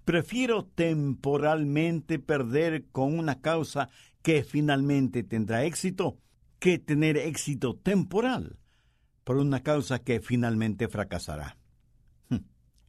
Prefiero 0.06 0.66
temporalmente 0.66 2.20
perder 2.20 2.86
con 2.92 3.20
una 3.20 3.40
causa 3.40 3.90
que 4.24 4.44
finalmente 4.44 5.24
tendrá 5.24 5.64
éxito 5.64 6.18
que 6.60 6.80
tener 6.80 7.18
éxito 7.18 7.76
temporal 7.76 8.58
por 9.24 9.38
una 9.38 9.63
causa 9.63 10.00
que 10.00 10.20
finalmente 10.20 10.88
fracasará. 10.88 11.58
Hm. 12.30 12.46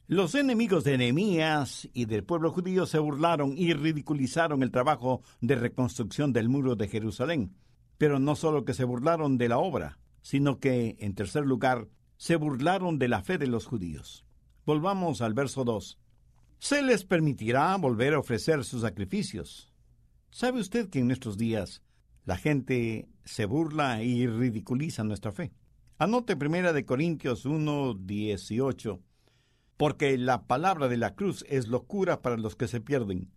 Los 0.07 0.35
enemigos 0.35 0.83
de 0.83 0.97
Nehemías 0.97 1.89
y 1.93 2.05
del 2.05 2.23
pueblo 2.23 2.51
judío 2.51 2.85
se 2.85 2.99
burlaron 2.99 3.57
y 3.57 3.73
ridiculizaron 3.73 4.63
el 4.63 4.71
trabajo 4.71 5.21
de 5.41 5.55
reconstrucción 5.55 6.33
del 6.33 6.49
muro 6.49 6.75
de 6.75 6.87
Jerusalén. 6.87 7.55
Pero 7.97 8.19
no 8.19 8.35
solo 8.35 8.65
que 8.65 8.73
se 8.73 8.83
burlaron 8.83 9.37
de 9.37 9.49
la 9.49 9.59
obra, 9.59 9.99
sino 10.21 10.59
que, 10.59 10.95
en 10.99 11.13
tercer 11.13 11.45
lugar, 11.45 11.87
se 12.17 12.35
burlaron 12.35 12.97
de 12.97 13.07
la 13.07 13.21
fe 13.21 13.37
de 13.37 13.47
los 13.47 13.65
judíos. 13.65 14.25
Volvamos 14.65 15.21
al 15.21 15.33
verso 15.33 15.63
2. 15.63 15.99
Se 16.59 16.81
les 16.81 17.03
permitirá 17.03 17.75
volver 17.75 18.13
a 18.13 18.19
ofrecer 18.19 18.63
sus 18.63 18.81
sacrificios. 18.81 19.73
¿Sabe 20.31 20.61
usted 20.61 20.89
que 20.89 20.99
en 20.99 21.07
nuestros 21.07 21.37
días 21.37 21.83
la 22.25 22.37
gente 22.37 23.09
se 23.25 23.45
burla 23.45 24.01
y 24.01 24.25
ridiculiza 24.25 25.03
nuestra 25.03 25.33
fe? 25.33 25.51
Anote 26.03 26.35
primera 26.35 26.73
de 26.73 26.83
Corintios 26.83 27.45
1, 27.45 27.93
18. 27.93 28.99
Porque 29.77 30.17
la 30.17 30.47
palabra 30.47 30.89
de 30.89 30.97
la 30.97 31.15
cruz 31.15 31.45
es 31.47 31.69
locura 31.69 32.21
para 32.21 32.35
los 32.35 32.57
que 32.57 32.67
se 32.67 32.81
pierden. 32.81 33.31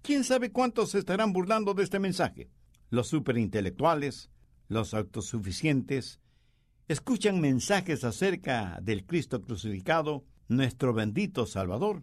¿Quién 0.00 0.24
sabe 0.24 0.50
cuántos 0.50 0.92
se 0.92 0.98
estarán 0.98 1.34
burlando 1.34 1.74
de 1.74 1.82
este 1.82 1.98
mensaje? 1.98 2.48
los 2.88 3.08
superintelectuales, 3.08 4.30
los 4.68 4.94
autosuficientes, 4.94 6.20
escuchan 6.88 7.42
mensajes 7.42 8.02
acerca 8.04 8.78
del 8.80 9.04
Cristo 9.04 9.42
crucificado, 9.42 10.24
nuestro 10.48 10.94
bendito 10.94 11.44
Salvador, 11.44 12.02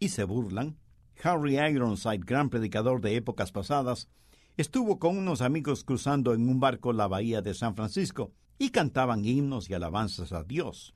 y 0.00 0.08
se 0.08 0.24
burlan. 0.24 0.76
Harry 1.22 1.56
Ironside, 1.56 2.24
gran 2.26 2.50
predicador 2.50 3.00
de 3.00 3.14
épocas 3.14 3.52
pasadas, 3.52 4.08
estuvo 4.56 4.98
con 4.98 5.16
unos 5.16 5.40
amigos 5.40 5.84
cruzando 5.84 6.34
en 6.34 6.48
un 6.48 6.58
barco 6.58 6.92
la 6.92 7.06
bahía 7.06 7.42
de 7.42 7.54
San 7.54 7.76
Francisco 7.76 8.32
y 8.60 8.68
cantaban 8.68 9.24
himnos 9.24 9.70
y 9.70 9.74
alabanzas 9.74 10.32
a 10.32 10.44
Dios. 10.44 10.94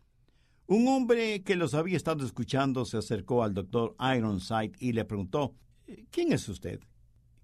Un 0.67 0.87
hombre 0.87 1.43
que 1.43 1.57
los 1.57 1.73
había 1.73 1.97
estado 1.97 2.23
escuchando 2.25 2.85
se 2.85 2.99
acercó 2.99 3.43
al 3.43 3.55
doctor 3.55 3.97
Ironside 3.99 4.73
y 4.79 4.93
le 4.93 5.07
preguntó 5.07 5.55
¿Quién 6.11 6.33
es 6.33 6.47
usted? 6.47 6.81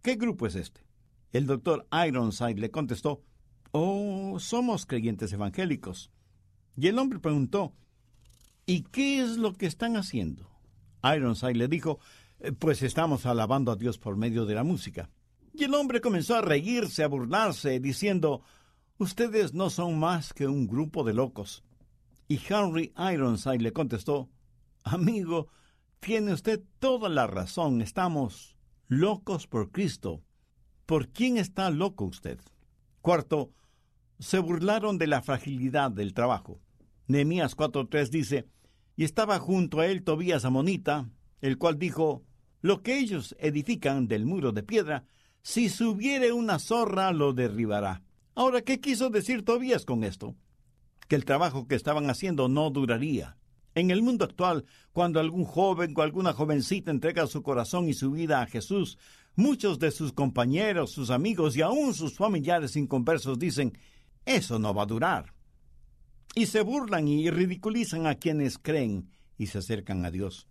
¿Qué 0.03 0.17
grupo 0.17 0.47
es 0.47 0.57
este? 0.57 0.83
El 1.33 1.47
doctor 1.47 1.89
Ironside 1.91 2.61
le 2.61 2.71
contestó, 2.71 3.23
Oh, 3.73 4.37
somos 4.39 4.85
creyentes 4.85 5.33
evangélicos. 5.33 6.11
Y 6.77 6.89
el 6.89 6.99
hombre 6.99 7.19
preguntó, 7.19 7.73
¿Y 8.67 8.83
qué 8.83 9.23
es 9.23 9.39
lo 9.39 9.55
que 9.55 9.65
están 9.65 9.97
haciendo? 9.97 10.51
Ironside 11.03 11.55
le 11.55 11.69
dijo, 11.69 11.99
Pues 12.59 12.83
estamos 12.83 13.25
alabando 13.25 13.73
a 13.73 13.77
Dios 13.77 13.97
por 13.97 14.19
medio 14.19 14.45
de 14.45 14.55
la 14.55 14.65
música. 14.65 15.09
Y 15.55 15.65
el 15.65 15.73
hombre 15.73 16.03
comenzó 16.03 16.37
a 16.37 16.43
reírse, 16.43 17.05
a 17.05 17.09
burlarse, 17.09 17.81
diciendo, 17.81 18.43
Ustedes 19.01 19.55
no 19.55 19.71
son 19.71 19.99
más 19.99 20.35
que 20.35 20.47
un 20.47 20.67
grupo 20.67 21.05
de 21.05 21.15
locos. 21.15 21.65
Y 22.29 22.39
Henry 22.47 22.93
Ironside 22.99 23.63
le 23.63 23.73
contestó, 23.73 24.29
Amigo, 24.83 25.49
tiene 26.01 26.35
usted 26.35 26.63
toda 26.79 27.09
la 27.09 27.27
razón, 27.27 27.81
estamos 27.81 28.59
locos 28.89 29.47
por 29.47 29.71
Cristo. 29.71 30.23
¿Por 30.85 31.09
quién 31.09 31.39
está 31.39 31.71
loco 31.71 32.05
usted? 32.05 32.41
Cuarto, 33.01 33.55
se 34.19 34.39
burlaron 34.39 34.99
de 34.99 35.07
la 35.07 35.23
fragilidad 35.23 35.91
del 35.91 36.13
trabajo. 36.13 36.61
Nehemías 37.07 37.57
4.3 37.57 38.11
dice, 38.11 38.49
y 38.97 39.05
estaba 39.05 39.39
junto 39.39 39.81
a 39.81 39.87
él 39.87 40.05
Tobías 40.05 40.45
Amonita, 40.45 41.09
el 41.41 41.57
cual 41.57 41.79
dijo, 41.79 42.23
lo 42.61 42.83
que 42.83 42.99
ellos 42.99 43.35
edifican 43.39 44.09
del 44.09 44.27
muro 44.27 44.53
de 44.53 44.63
piedra, 44.63 45.07
si 45.41 45.71
subiere 45.71 46.33
una 46.33 46.59
zorra 46.59 47.13
lo 47.13 47.33
derribará. 47.33 48.03
Ahora, 48.35 48.63
¿qué 48.63 48.81
quiso 48.81 49.11
decir 49.11 49.45
Tobías 49.45 49.85
con 49.85 50.05
esto? 50.05 50.37
Que 51.09 51.17
el 51.17 51.25
trabajo 51.25 51.67
que 51.67 51.75
estaban 51.75 52.09
haciendo 52.09 52.49
no 52.49 52.71
duraría. 52.71 53.37
En 53.75 53.91
el 53.91 54.03
mundo 54.03 54.25
actual, 54.25 54.65
cuando 54.93 55.21
algún 55.21 55.45
joven 55.45 55.95
o 55.97 56.03
alguna 56.03 56.33
jovencita 56.33 56.91
entrega 56.91 57.27
su 57.27 57.43
corazón 57.43 57.89
y 57.89 57.95
su 57.95 58.11
vida 58.11 58.41
a 58.43 58.47
Jesús, 58.47 58.99
muchos 59.37 59.79
de 59.79 59.91
sus 59.91 60.13
compañeros, 60.13 60.91
sus 60.91 61.11
amigos 61.11 61.57
y 61.57 61.63
aún 61.63 61.95
sus 61.95 62.17
familiares 62.17 62.77
inconversos 62.77 63.39
dicen, 63.39 63.79
eso 64.25 64.59
no 64.59 64.75
va 64.75 64.83
a 64.83 64.87
durar. 64.87 65.35
Y 66.35 66.47
se 66.47 66.63
burlan 66.63 67.09
y 67.09 67.31
ridiculizan 67.31 68.07
a 68.07 68.15
quienes 68.15 68.59
creen 68.59 69.11
y 69.37 69.47
se 69.47 69.59
acercan 69.59 70.05
a 70.05 70.11
Dios. 70.11 70.47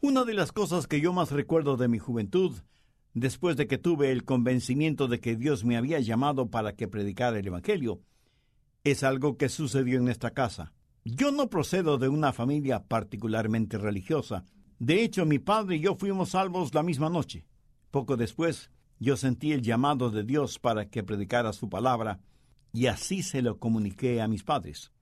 Una 0.00 0.24
de 0.24 0.34
las 0.34 0.52
cosas 0.52 0.86
que 0.86 1.00
yo 1.00 1.12
más 1.12 1.30
recuerdo 1.30 1.76
de 1.76 1.88
mi 1.88 1.98
juventud, 1.98 2.56
después 3.16 3.56
de 3.56 3.66
que 3.66 3.78
tuve 3.78 4.12
el 4.12 4.24
convencimiento 4.24 5.08
de 5.08 5.20
que 5.20 5.36
Dios 5.36 5.64
me 5.64 5.78
había 5.78 5.98
llamado 6.00 6.50
para 6.50 6.74
que 6.74 6.86
predicara 6.86 7.38
el 7.38 7.46
Evangelio, 7.46 8.02
es 8.84 9.02
algo 9.02 9.38
que 9.38 9.48
sucedió 9.48 9.96
en 9.96 10.04
nuestra 10.04 10.32
casa. 10.32 10.74
Yo 11.02 11.32
no 11.32 11.48
procedo 11.48 11.96
de 11.96 12.10
una 12.10 12.34
familia 12.34 12.84
particularmente 12.84 13.78
religiosa. 13.78 14.44
De 14.78 15.02
hecho, 15.02 15.24
mi 15.24 15.38
padre 15.38 15.76
y 15.76 15.80
yo 15.80 15.94
fuimos 15.94 16.30
salvos 16.30 16.74
la 16.74 16.82
misma 16.82 17.08
noche. 17.08 17.46
Poco 17.90 18.18
después, 18.18 18.70
yo 19.00 19.16
sentí 19.16 19.52
el 19.52 19.62
llamado 19.62 20.10
de 20.10 20.22
Dios 20.22 20.58
para 20.58 20.90
que 20.90 21.02
predicara 21.02 21.54
su 21.54 21.70
palabra, 21.70 22.20
y 22.74 22.86
así 22.86 23.22
se 23.22 23.40
lo 23.40 23.58
comuniqué 23.58 24.20
a 24.20 24.28
mis 24.28 24.44
padres. 24.44 24.92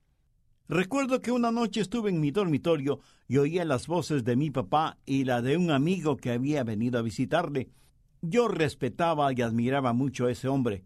Recuerdo 0.68 1.20
que 1.20 1.32
una 1.32 1.50
noche 1.50 1.80
estuve 1.80 2.10
en 2.10 2.20
mi 2.20 2.30
dormitorio 2.30 3.00
y 3.26 3.38
oía 3.38 3.64
las 3.64 3.88
voces 3.88 4.22
de 4.22 4.36
mi 4.36 4.52
papá 4.52 4.98
y 5.04 5.24
la 5.24 5.42
de 5.42 5.56
un 5.56 5.72
amigo 5.72 6.16
que 6.16 6.30
había 6.30 6.62
venido 6.62 7.00
a 7.00 7.02
visitarle. 7.02 7.70
Yo 8.26 8.48
respetaba 8.48 9.30
y 9.32 9.42
admiraba 9.42 9.92
mucho 9.92 10.26
a 10.26 10.30
ese 10.30 10.48
hombre, 10.48 10.84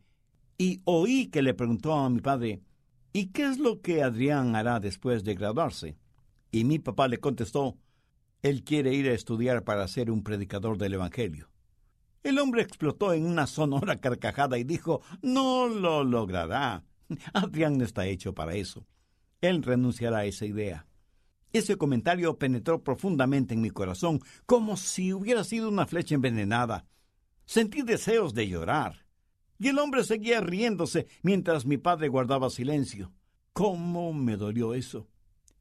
y 0.57 0.80
oí 0.85 1.28
que 1.28 1.40
le 1.40 1.54
preguntó 1.54 1.95
a 1.95 2.11
mi 2.11 2.21
padre 2.21 2.62
¿Y 3.12 3.26
qué 3.26 3.47
es 3.47 3.59
lo 3.59 3.80
que 3.80 4.02
Adrián 4.02 4.57
hará 4.57 4.80
después 4.80 5.23
de 5.23 5.35
graduarse? 5.35 5.97
Y 6.50 6.64
mi 6.64 6.78
papá 6.78 7.07
le 7.07 7.18
contestó, 7.18 7.78
él 8.42 8.64
quiere 8.64 8.92
ir 8.92 9.09
a 9.09 9.14
estudiar 9.14 9.62
para 9.62 9.87
ser 9.87 10.11
un 10.11 10.23
predicador 10.23 10.78
del 10.78 10.95
Evangelio. 10.95 11.49
El 12.23 12.40
hombre 12.40 12.62
explotó 12.62 13.12
en 13.12 13.25
una 13.25 13.47
sonora 13.47 13.97
carcajada 14.00 14.59
y 14.59 14.64
dijo, 14.64 15.00
no 15.23 15.68
lo 15.68 16.02
logrará. 16.02 16.85
Adrián 17.33 17.78
no 17.78 17.85
está 17.85 18.07
hecho 18.07 18.35
para 18.35 18.54
eso. 18.54 18.85
Él 19.40 19.62
renunciará 19.62 20.18
a 20.18 20.25
esa 20.25 20.45
idea. 20.45 20.87
Ese 21.52 21.76
comentario 21.76 22.37
penetró 22.37 22.83
profundamente 22.83 23.54
en 23.54 23.61
mi 23.61 23.71
corazón, 23.71 24.21
como 24.45 24.76
si 24.76 25.12
hubiera 25.12 25.45
sido 25.45 25.68
una 25.68 25.87
flecha 25.87 26.16
envenenada. 26.16 26.85
Sentí 27.49 27.81
deseos 27.81 28.35
de 28.35 28.47
llorar. 28.47 29.07
Y 29.59 29.69
el 29.69 29.78
hombre 29.78 30.05
seguía 30.05 30.43
riéndose 30.43 31.07
mientras 31.23 31.64
mi 31.64 31.78
padre 31.78 32.09
guardaba 32.09 32.50
silencio. 32.50 33.11
¿Cómo 33.55 34.12
me 34.12 34.37
dolió 34.37 34.75
eso? 34.75 35.09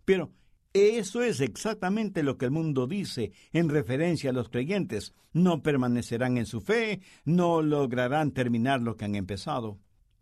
Pero 0.03 0.33
eso 0.73 1.23
es 1.23 1.39
exactamente 1.39 2.23
lo 2.23 2.37
que 2.37 2.43
el 2.43 2.51
mundo 2.51 2.87
dice 2.87 3.31
en 3.53 3.69
referencia 3.69 4.31
a 4.31 4.33
los 4.33 4.49
creyentes. 4.49 5.13
No 5.31 5.63
permanecerán 5.63 6.37
en 6.37 6.45
su 6.45 6.59
fe, 6.59 6.99
no 7.23 7.61
lograrán 7.61 8.31
terminar 8.31 8.81
lo 8.81 8.97
que 8.97 9.05
han 9.05 9.15
empezado. 9.15 9.79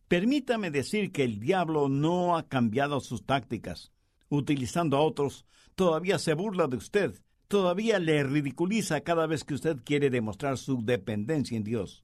Permítame 0.08 0.70
decir 0.70 1.12
que 1.12 1.24
el 1.24 1.40
diablo 1.40 1.90
no 1.90 2.38
ha 2.38 2.48
cambiado 2.48 3.00
sus 3.00 3.26
tácticas. 3.26 3.92
Utilizando 4.30 4.98
a 4.98 5.02
otros, 5.02 5.48
todavía 5.74 6.20
se 6.20 6.36
burla 6.36 6.68
de 6.68 6.78
usted, 6.78 7.24
todavía 7.48 8.00
le 8.00 8.24
ridiculiza 8.24 9.02
cada 9.02 9.28
vez 9.28 9.44
que 9.44 9.54
usted 9.54 9.78
quiere 9.84 10.10
demostrar 10.10 10.58
su 10.58 10.84
dependencia 10.84 11.58
en 11.58 11.64
Dios. 11.64 12.04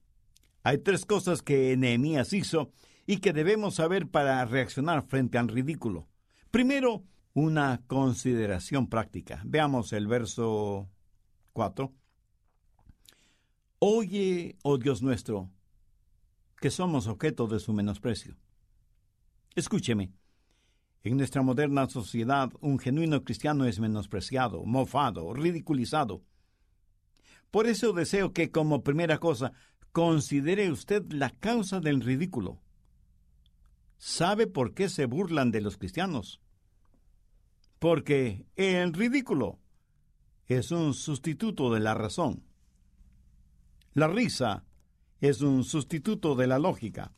Hay 0.62 0.78
tres 0.78 1.04
cosas 1.04 1.42
que 1.42 1.76
Nehemías 1.76 2.32
hizo 2.32 2.70
y 3.06 3.18
que 3.18 3.32
debemos 3.32 3.74
saber 3.76 4.08
para 4.08 4.44
reaccionar 4.44 5.02
frente 5.06 5.38
al 5.38 5.48
ridículo. 5.48 6.08
Primero, 6.50 7.04
una 7.34 7.82
consideración 7.86 8.88
práctica. 8.88 9.42
Veamos 9.44 9.92
el 9.92 10.06
verso 10.06 10.88
4. 11.52 11.92
Oye, 13.78 14.56
oh 14.62 14.78
Dios 14.78 15.02
nuestro, 15.02 15.50
que 16.60 16.70
somos 16.70 17.08
objeto 17.08 17.48
de 17.48 17.58
su 17.58 17.72
menosprecio. 17.72 18.36
Escúcheme. 19.56 20.12
En 21.04 21.16
nuestra 21.16 21.42
moderna 21.42 21.88
sociedad, 21.88 22.50
un 22.60 22.78
genuino 22.78 23.24
cristiano 23.24 23.64
es 23.64 23.80
menospreciado, 23.80 24.64
mofado, 24.64 25.34
ridiculizado. 25.34 26.22
Por 27.50 27.66
eso 27.66 27.92
deseo 27.92 28.32
que, 28.32 28.50
como 28.50 28.82
primera 28.82 29.18
cosa, 29.18 29.52
Considere 29.92 30.72
usted 30.72 31.12
la 31.12 31.28
causa 31.28 31.78
del 31.78 32.00
ridículo. 32.00 32.62
¿Sabe 33.98 34.46
por 34.46 34.72
qué 34.72 34.88
se 34.88 35.04
burlan 35.04 35.50
de 35.50 35.60
los 35.60 35.76
cristianos? 35.76 36.40
Porque 37.78 38.46
el 38.56 38.94
ridículo 38.94 39.58
es 40.46 40.70
un 40.70 40.94
sustituto 40.94 41.72
de 41.74 41.80
la 41.80 41.92
razón. 41.92 42.42
La 43.92 44.08
risa 44.08 44.64
es 45.20 45.42
un 45.42 45.62
sustituto 45.62 46.36
de 46.36 46.46
la 46.46 46.58
lógica. 46.58 47.12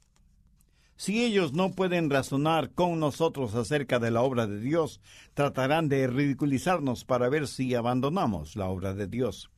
Si 0.96 1.24
ellos 1.24 1.52
no 1.52 1.72
pueden 1.72 2.08
razonar 2.08 2.70
con 2.70 3.00
nosotros 3.00 3.54
acerca 3.54 3.98
de 3.98 4.12
la 4.12 4.22
obra 4.22 4.46
de 4.46 4.60
Dios, 4.60 5.00
tratarán 5.34 5.88
de 5.88 6.06
ridiculizarnos 6.06 7.04
para 7.04 7.28
ver 7.28 7.48
si 7.48 7.74
abandonamos 7.74 8.54
la 8.54 8.68
obra 8.68 8.94
de 8.94 9.08
Dios. 9.08 9.50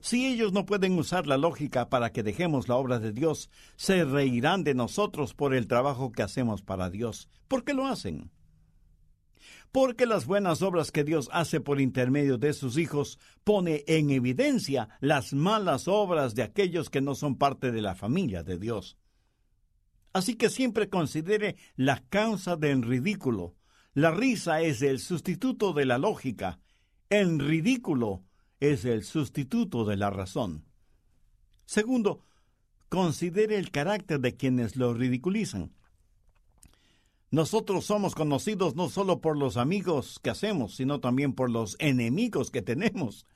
Si 0.00 0.26
ellos 0.26 0.52
no 0.52 0.66
pueden 0.66 0.98
usar 0.98 1.26
la 1.26 1.36
lógica 1.36 1.90
para 1.90 2.10
que 2.10 2.22
dejemos 2.22 2.68
la 2.68 2.76
obra 2.76 2.98
de 2.98 3.12
Dios, 3.12 3.50
se 3.76 4.04
reirán 4.04 4.64
de 4.64 4.74
nosotros 4.74 5.34
por 5.34 5.54
el 5.54 5.68
trabajo 5.68 6.10
que 6.10 6.22
hacemos 6.22 6.62
para 6.62 6.90
Dios. 6.90 7.28
¿Por 7.48 7.64
qué 7.64 7.74
lo 7.74 7.86
hacen? 7.86 8.30
Porque 9.70 10.06
las 10.06 10.26
buenas 10.26 10.62
obras 10.62 10.90
que 10.90 11.04
Dios 11.04 11.28
hace 11.32 11.60
por 11.60 11.80
intermedio 11.80 12.38
de 12.38 12.54
sus 12.54 12.78
hijos 12.78 13.20
pone 13.44 13.84
en 13.86 14.10
evidencia 14.10 14.88
las 15.00 15.32
malas 15.32 15.86
obras 15.86 16.34
de 16.34 16.42
aquellos 16.42 16.90
que 16.90 17.00
no 17.00 17.14
son 17.14 17.36
parte 17.36 17.70
de 17.70 17.82
la 17.82 17.94
familia 17.94 18.42
de 18.42 18.58
Dios. 18.58 18.96
Así 20.12 20.34
que 20.34 20.50
siempre 20.50 20.88
considere 20.88 21.56
la 21.76 22.02
causa 22.08 22.56
del 22.56 22.82
ridículo. 22.82 23.54
La 23.94 24.10
risa 24.10 24.60
es 24.60 24.82
el 24.82 24.98
sustituto 24.98 25.72
de 25.72 25.84
la 25.84 25.98
lógica. 25.98 26.58
El 27.08 27.38
ridículo 27.38 28.24
es 28.58 28.84
el 28.84 29.04
sustituto 29.04 29.84
de 29.84 29.96
la 29.96 30.10
razón. 30.10 30.64
Segundo, 31.64 32.24
considere 32.88 33.56
el 33.56 33.70
carácter 33.70 34.20
de 34.20 34.36
quienes 34.36 34.76
lo 34.76 34.94
ridiculizan. 34.94 35.72
Nosotros 37.30 37.84
somos 37.84 38.16
conocidos 38.16 38.74
no 38.74 38.88
solo 38.88 39.20
por 39.20 39.38
los 39.38 39.56
amigos 39.56 40.18
que 40.20 40.30
hacemos, 40.30 40.74
sino 40.74 40.98
también 40.98 41.32
por 41.32 41.48
los 41.48 41.76
enemigos 41.78 42.50
que 42.50 42.60
tenemos. 42.60 43.26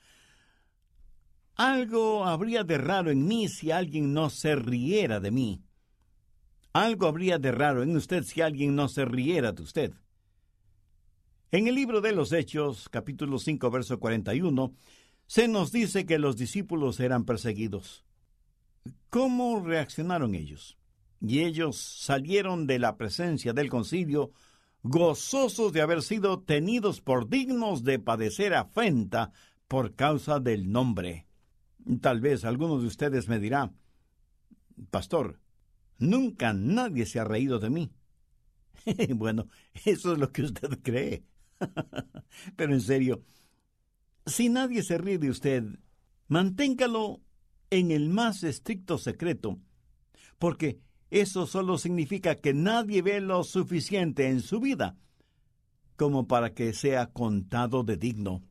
Algo 1.55 2.25
habría 2.25 2.65
de 2.65 2.77
raro 2.77 3.09
en 3.09 3.25
mí 3.25 3.47
si 3.47 3.71
alguien 3.71 4.13
no 4.13 4.29
se 4.29 4.57
riera 4.57 5.21
de 5.21 5.31
mí. 5.31 5.63
Algo 6.75 7.07
habría 7.07 7.39
de 7.39 7.53
raro 7.53 7.83
en 7.83 7.95
usted 7.95 8.25
si 8.25 8.41
alguien 8.41 8.75
no 8.75 8.89
se 8.89 9.05
riera 9.05 9.53
de 9.53 9.63
usted. 9.63 9.93
En 11.49 11.69
el 11.69 11.75
libro 11.75 12.01
de 12.01 12.11
los 12.11 12.33
Hechos, 12.33 12.89
capítulo 12.89 13.39
5, 13.39 13.71
verso 13.71 13.97
41, 13.97 14.73
se 15.25 15.47
nos 15.47 15.71
dice 15.71 16.05
que 16.05 16.19
los 16.19 16.35
discípulos 16.35 16.99
eran 16.99 17.23
perseguidos. 17.23 18.03
¿Cómo 19.09 19.61
reaccionaron 19.61 20.35
ellos? 20.35 20.77
Y 21.21 21.43
ellos 21.43 21.77
salieron 21.77 22.67
de 22.67 22.77
la 22.77 22.97
presencia 22.97 23.53
del 23.53 23.69
concilio 23.69 24.31
gozosos 24.83 25.71
de 25.71 25.79
haber 25.79 26.01
sido 26.01 26.41
tenidos 26.41 26.99
por 26.99 27.29
dignos 27.29 27.85
de 27.85 27.99
padecer 27.99 28.53
afrenta 28.53 29.31
por 29.69 29.95
causa 29.95 30.41
del 30.41 30.69
nombre. 30.69 31.25
Tal 32.01 32.19
vez 32.19 32.43
alguno 32.43 32.81
de 32.81 32.87
ustedes 32.87 33.29
me 33.29 33.39
dirá, 33.39 33.71
Pastor, 34.91 35.39
nunca 35.97 36.53
nadie 36.53 37.05
se 37.05 37.19
ha 37.19 37.23
reído 37.23 37.59
de 37.59 37.69
mí. 37.69 37.91
bueno, 39.15 39.47
eso 39.85 40.13
es 40.13 40.19
lo 40.19 40.31
que 40.31 40.43
usted 40.43 40.79
cree. 40.81 41.23
Pero 42.55 42.73
en 42.73 42.81
serio, 42.81 43.23
si 44.25 44.49
nadie 44.49 44.83
se 44.83 44.97
ríe 44.97 45.17
de 45.17 45.29
usted, 45.29 45.63
manténgalo 46.27 47.21
en 47.69 47.91
el 47.91 48.09
más 48.09 48.43
estricto 48.43 48.97
secreto, 48.97 49.59
porque 50.37 50.79
eso 51.11 51.47
solo 51.47 51.77
significa 51.77 52.35
que 52.35 52.53
nadie 52.53 53.01
ve 53.01 53.21
lo 53.21 53.43
suficiente 53.43 54.27
en 54.27 54.41
su 54.41 54.59
vida 54.59 54.97
como 55.95 56.27
para 56.27 56.53
que 56.53 56.73
sea 56.73 57.07
contado 57.07 57.83
de 57.83 57.97
digno. 57.97 58.43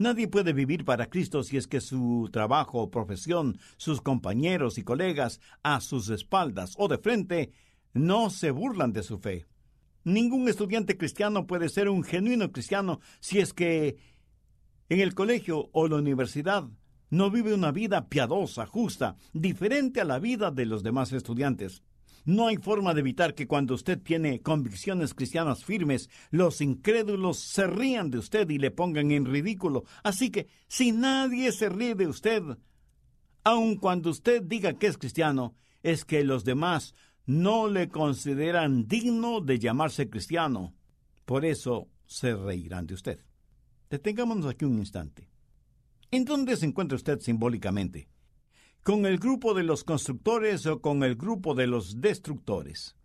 Nadie 0.00 0.28
puede 0.28 0.54
vivir 0.54 0.86
para 0.86 1.10
Cristo 1.10 1.42
si 1.42 1.58
es 1.58 1.66
que 1.66 1.82
su 1.82 2.30
trabajo 2.32 2.80
o 2.80 2.90
profesión, 2.90 3.58
sus 3.76 4.00
compañeros 4.00 4.78
y 4.78 4.82
colegas 4.82 5.42
a 5.62 5.82
sus 5.82 6.08
espaldas 6.08 6.74
o 6.78 6.88
de 6.88 6.96
frente 6.96 7.52
no 7.92 8.30
se 8.30 8.50
burlan 8.50 8.94
de 8.94 9.02
su 9.02 9.18
fe. 9.18 9.44
Ningún 10.04 10.48
estudiante 10.48 10.96
cristiano 10.96 11.46
puede 11.46 11.68
ser 11.68 11.90
un 11.90 12.02
genuino 12.02 12.50
cristiano 12.50 13.00
si 13.20 13.40
es 13.40 13.52
que 13.52 13.98
en 14.88 15.00
el 15.00 15.14
colegio 15.14 15.68
o 15.72 15.86
la 15.86 15.96
universidad 15.96 16.66
no 17.10 17.30
vive 17.30 17.52
una 17.52 17.70
vida 17.70 18.08
piadosa, 18.08 18.64
justa, 18.64 19.16
diferente 19.34 20.00
a 20.00 20.06
la 20.06 20.18
vida 20.18 20.50
de 20.50 20.64
los 20.64 20.82
demás 20.82 21.12
estudiantes. 21.12 21.82
No 22.24 22.48
hay 22.48 22.56
forma 22.56 22.94
de 22.94 23.00
evitar 23.00 23.34
que 23.34 23.46
cuando 23.46 23.74
usted 23.74 24.00
tiene 24.00 24.40
convicciones 24.40 25.14
cristianas 25.14 25.64
firmes, 25.64 26.10
los 26.30 26.60
incrédulos 26.60 27.38
se 27.38 27.66
rían 27.66 28.10
de 28.10 28.18
usted 28.18 28.48
y 28.50 28.58
le 28.58 28.70
pongan 28.70 29.10
en 29.10 29.24
ridículo. 29.24 29.84
Así 30.02 30.30
que, 30.30 30.48
si 30.68 30.92
nadie 30.92 31.52
se 31.52 31.68
ríe 31.68 31.94
de 31.94 32.06
usted, 32.06 32.42
aun 33.44 33.76
cuando 33.76 34.10
usted 34.10 34.42
diga 34.42 34.74
que 34.74 34.86
es 34.86 34.98
cristiano, 34.98 35.54
es 35.82 36.04
que 36.04 36.24
los 36.24 36.44
demás 36.44 36.94
no 37.26 37.68
le 37.68 37.88
consideran 37.88 38.86
digno 38.86 39.40
de 39.40 39.58
llamarse 39.58 40.10
cristiano. 40.10 40.74
Por 41.24 41.44
eso 41.44 41.88
se 42.06 42.34
reirán 42.34 42.86
de 42.86 42.94
usted. 42.94 43.24
Detengámonos 43.88 44.46
aquí 44.46 44.64
un 44.64 44.78
instante. 44.78 45.28
¿En 46.10 46.24
dónde 46.24 46.56
se 46.56 46.66
encuentra 46.66 46.96
usted 46.96 47.20
simbólicamente? 47.20 48.08
¿Con 48.82 49.04
el 49.04 49.18
grupo 49.18 49.52
de 49.52 49.62
los 49.62 49.84
constructores 49.84 50.64
o 50.64 50.80
con 50.80 51.02
el 51.02 51.14
grupo 51.14 51.54
de 51.54 51.66
los 51.66 52.00
destructores? 52.00 52.96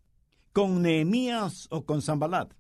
¿Con 0.54 0.82
Nehemías 0.82 1.68
o 1.70 1.86
con 1.86 2.02
Zambalat? 2.02 2.54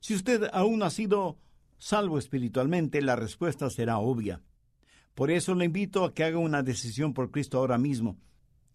Si 0.00 0.14
usted 0.14 0.48
aún 0.54 0.82
ha 0.82 0.88
sido 0.88 1.38
salvo 1.76 2.18
espiritualmente, 2.18 3.02
la 3.02 3.14
respuesta 3.14 3.68
será 3.68 3.98
obvia. 3.98 4.42
Por 5.14 5.30
eso 5.30 5.54
le 5.54 5.66
invito 5.66 6.02
a 6.02 6.14
que 6.14 6.24
haga 6.24 6.38
una 6.38 6.62
decisión 6.62 7.12
por 7.12 7.30
Cristo 7.30 7.58
ahora 7.58 7.76
mismo. 7.76 8.18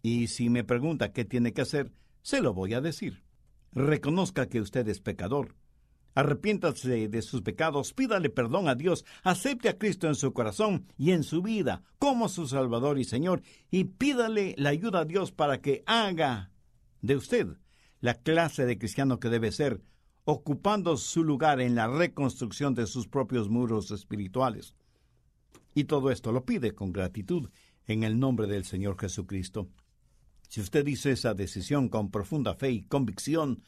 Y 0.03 0.27
si 0.27 0.51
me 0.51 0.63
pregunta 0.63 1.11
qué 1.11 1.25
tiene 1.25 1.51
que 1.51 1.61
hacer, 1.61 1.91
se 2.21 2.41
lo 2.41 2.53
voy 2.53 2.75
a 2.75 2.81
decir. 2.81 3.23
Reconozca 3.71 4.47
que 4.47 4.61
usted 4.61 4.87
es 4.89 4.99
pecador 4.99 5.55
Arrepiéntase 6.15 7.09
de 7.09 7.21
sus 7.21 7.41
pecados, 7.41 7.93
pídale 7.93 8.29
perdón 8.29 8.69
a 8.69 8.75
Dios, 8.75 9.03
acepte 9.23 9.67
a 9.67 9.77
Cristo 9.77 10.07
en 10.07 10.15
su 10.15 10.31
corazón 10.31 10.87
y 10.97 11.11
en 11.11 11.23
su 11.23 11.41
vida 11.41 11.83
como 11.99 12.29
su 12.29 12.47
Salvador 12.47 12.97
y 12.97 13.03
Señor, 13.03 13.43
y 13.69 13.83
pídale 13.83 14.55
la 14.57 14.69
ayuda 14.69 15.01
a 15.01 15.05
Dios 15.05 15.33
para 15.33 15.61
que 15.61 15.83
haga 15.85 16.51
de 17.01 17.17
usted 17.17 17.47
la 17.99 18.13
clase 18.13 18.65
de 18.65 18.77
cristiano 18.77 19.19
que 19.19 19.29
debe 19.29 19.51
ser, 19.51 19.81
ocupando 20.23 20.95
su 20.95 21.23
lugar 21.23 21.59
en 21.59 21.75
la 21.75 21.87
reconstrucción 21.87 22.75
de 22.75 22.87
sus 22.87 23.07
propios 23.07 23.49
muros 23.49 23.91
espirituales. 23.91 24.73
Y 25.73 25.83
todo 25.83 26.11
esto 26.11 26.31
lo 26.31 26.45
pide 26.45 26.73
con 26.73 26.93
gratitud 26.93 27.49
en 27.87 28.03
el 28.03 28.19
nombre 28.19 28.47
del 28.47 28.63
Señor 28.63 28.97
Jesucristo. 28.97 29.67
Si 30.47 30.61
usted 30.61 30.87
hizo 30.87 31.09
esa 31.09 31.33
decisión 31.33 31.89
con 31.89 32.09
profunda 32.09 32.55
fe 32.55 32.71
y 32.71 32.83
convicción, 32.83 33.63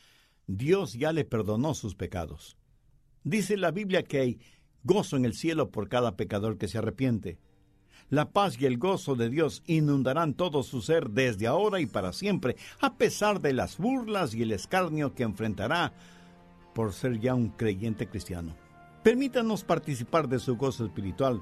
Dios 0.48 0.94
ya 0.94 1.12
le 1.12 1.26
perdonó 1.26 1.74
sus 1.74 1.96
pecados. 1.96 2.58
Dice 3.24 3.58
la 3.58 3.72
Biblia 3.72 4.04
que 4.04 4.20
hay 4.20 4.40
gozo 4.84 5.18
en 5.18 5.26
el 5.26 5.34
cielo 5.34 5.70
por 5.72 5.90
cada 5.90 6.16
pecador 6.16 6.58
que 6.58 6.70
se 6.70 6.78
arrepiente. 6.78 7.38
La 8.10 8.32
paz 8.32 8.58
y 8.58 8.66
el 8.66 8.78
gozo 8.78 9.16
de 9.16 9.30
Dios 9.30 9.62
inundarán 9.66 10.34
todo 10.34 10.64
su 10.64 10.82
ser 10.82 11.10
desde 11.10 11.46
ahora 11.46 11.82
y 11.82 11.86
para 11.86 12.14
siempre, 12.14 12.56
a 12.80 12.96
pesar 12.96 13.42
de 13.42 13.52
las 13.52 13.78
burlas 13.78 14.34
y 14.34 14.44
el 14.44 14.54
escarnio 14.54 15.14
que 15.14 15.24
enfrentará 15.24 15.92
por 16.74 16.94
ser 16.94 17.20
ya 17.20 17.36
un 17.36 17.50
creyente 17.50 18.08
cristiano. 18.08 18.56
Permítanos 19.04 19.66
participar 19.66 20.30
de 20.30 20.40
su 20.40 20.56
gozo 20.56 20.86
espiritual 20.86 21.42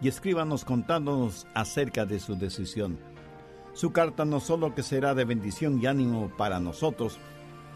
y 0.00 0.08
escríbanos 0.08 0.64
contándonos 0.64 1.46
acerca 1.52 2.06
de 2.06 2.20
su 2.20 2.36
decisión. 2.36 2.98
Su 3.74 3.92
carta 3.92 4.24
no 4.24 4.40
solo 4.40 4.74
que 4.74 4.82
será 4.82 5.14
de 5.14 5.26
bendición 5.26 5.78
y 5.82 5.86
ánimo 5.86 6.32
para 6.38 6.58
nosotros, 6.58 7.18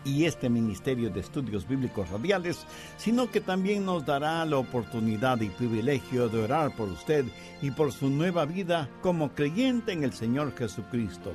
y 0.04 0.24
este 0.24 0.48
Ministerio 0.48 1.10
de 1.10 1.20
Estudios 1.20 1.66
Bíblicos 1.66 2.08
Radiales, 2.10 2.66
sino 2.96 3.30
que 3.30 3.40
también 3.40 3.84
nos 3.84 4.04
dará 4.04 4.44
la 4.44 4.58
oportunidad 4.58 5.40
y 5.40 5.48
privilegio 5.48 6.28
de 6.28 6.42
orar 6.42 6.74
por 6.76 6.88
usted 6.88 7.24
y 7.60 7.70
por 7.70 7.92
su 7.92 8.08
nueva 8.10 8.44
vida 8.44 8.88
como 9.00 9.34
creyente 9.34 9.92
en 9.92 10.04
el 10.04 10.12
Señor 10.12 10.56
Jesucristo. 10.56 11.32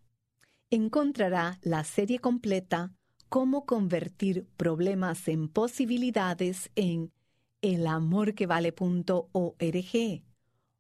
Encontrará 0.70 1.58
la 1.62 1.84
serie 1.84 2.18
completa 2.18 2.92
Cómo 3.28 3.64
convertir 3.64 4.48
problemas 4.56 5.28
en 5.28 5.48
posibilidades 5.48 6.70
en 6.74 7.12
elamorquevale.org 7.62 10.24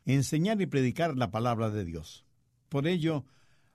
enseñar 0.05 0.61
y 0.61 0.67
predicar 0.67 1.17
la 1.17 1.31
palabra 1.31 1.69
de 1.69 1.83
Dios. 1.83 2.25
Por 2.69 2.87
ello, 2.87 3.25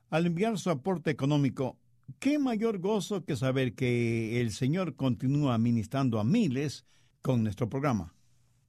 al 0.08 0.24
enviar 0.24 0.58
su 0.58 0.70
aporte 0.70 1.10
económico, 1.10 1.78
qué 2.18 2.38
mayor 2.38 2.78
gozo 2.78 3.24
que 3.24 3.36
saber 3.36 3.74
que 3.74 4.40
el 4.40 4.50
Señor 4.50 4.96
continúa 4.96 5.58
ministrando 5.58 6.18
a 6.18 6.24
miles 6.24 6.86
con 7.20 7.42
nuestro 7.42 7.68
programa, 7.68 8.14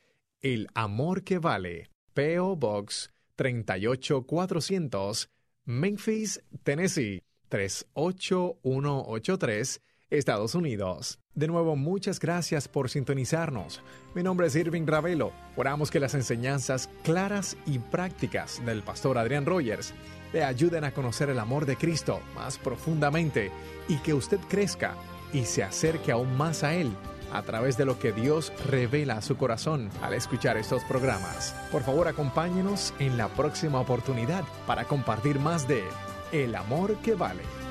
El 0.43 0.67
Amor 0.75 1.23
que 1.23 1.39
Vale, 1.39 1.89
PO 2.15 2.57
Box 2.57 3.13
38400, 3.37 5.29
Memphis, 5.67 6.43
Tennessee 6.65 7.23
38183, 7.55 9.81
Estados 10.11 10.57
Unidos. 10.57 11.21
De 11.35 11.47
nuevo, 11.47 11.77
muchas 11.77 12.19
gracias 12.19 12.67
por 12.67 12.91
sintonizarnos. 12.91 13.81
Mi 14.13 14.25
nombre 14.25 14.49
es 14.49 14.57
Irving 14.57 14.87
Ravelo. 14.87 15.31
Oramos 15.55 15.93
que 15.93 16.01
las 16.01 16.15
enseñanzas 16.15 16.91
claras 17.05 17.57
y 17.65 17.79
prácticas 17.79 18.61
del 18.67 18.83
pastor 18.83 19.19
Adrián 19.19 19.47
Rogers 19.47 19.95
le 20.33 20.43
ayuden 20.43 20.83
a 20.83 20.93
conocer 20.93 21.31
el 21.31 21.39
amor 21.39 21.65
de 21.65 21.77
Cristo 21.77 22.19
más 22.35 22.59
profundamente 22.59 23.53
y 23.87 23.99
que 23.99 24.15
usted 24.15 24.41
crezca 24.49 24.97
y 25.33 25.45
se 25.45 25.63
acerque 25.63 26.11
aún 26.11 26.37
más 26.37 26.65
a 26.65 26.75
Él 26.75 26.91
a 27.33 27.43
través 27.43 27.77
de 27.77 27.85
lo 27.85 28.01
que 28.01 28.13
Dios 28.13 28.53
revela 28.69 29.19
a 29.19 29.23
su 29.23 29.37
corazón 29.37 29.91
al 30.03 30.15
escuchar 30.15 30.57
estos 30.57 30.83
programas. 30.85 31.55
Por 31.71 31.83
favor, 31.83 32.09
acompáñenos 32.09 32.93
en 32.99 33.17
la 33.17 33.29
próxima 33.29 33.79
oportunidad 33.81 34.43
para 34.67 34.87
compartir 34.87 35.39
más 35.39 35.69
de 35.69 35.85
El 36.35 36.57
amor 36.57 36.97
que 36.97 37.15
vale. 37.15 37.64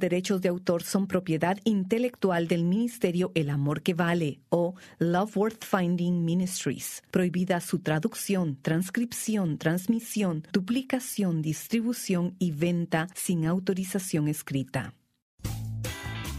Derechos 0.00 0.40
de 0.40 0.48
autor 0.48 0.82
son 0.82 1.06
propiedad 1.06 1.58
intelectual 1.62 2.48
del 2.48 2.64
Ministerio 2.64 3.30
El 3.36 3.50
Amor 3.50 3.82
que 3.82 3.94
Vale 3.94 4.40
o 4.48 4.74
Love 4.98 5.36
Worth 5.36 5.64
Finding 5.64 6.24
Ministries. 6.24 7.04
Prohibida 7.12 7.60
su 7.60 7.78
traducción, 7.78 8.58
transcripción, 8.60 9.58
transmisión, 9.58 10.44
duplicación, 10.52 11.42
distribución 11.42 12.34
y 12.40 12.50
venta 12.50 13.06
sin 13.14 13.46
autorización 13.46 14.26
escrita. 14.26 14.94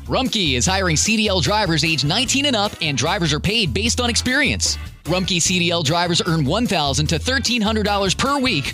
Rumkey 0.07 0.55
is 0.55 0.65
hiring 0.65 0.97
CDL 0.97 1.41
drivers 1.41 1.85
age 1.85 2.03
19 2.03 2.45
and 2.47 2.55
up, 2.55 2.73
and 2.81 2.97
drivers 2.97 3.31
are 3.33 3.39
paid 3.39 3.73
based 3.73 4.01
on 4.01 4.09
experience. 4.09 4.77
Rumkey 5.05 5.37
CDL 5.37 5.83
drivers 5.85 6.21
earn 6.25 6.43
$1,000 6.43 7.07
to 7.07 7.19
$1,300 7.19 8.17
per 8.17 8.39
week, 8.39 8.73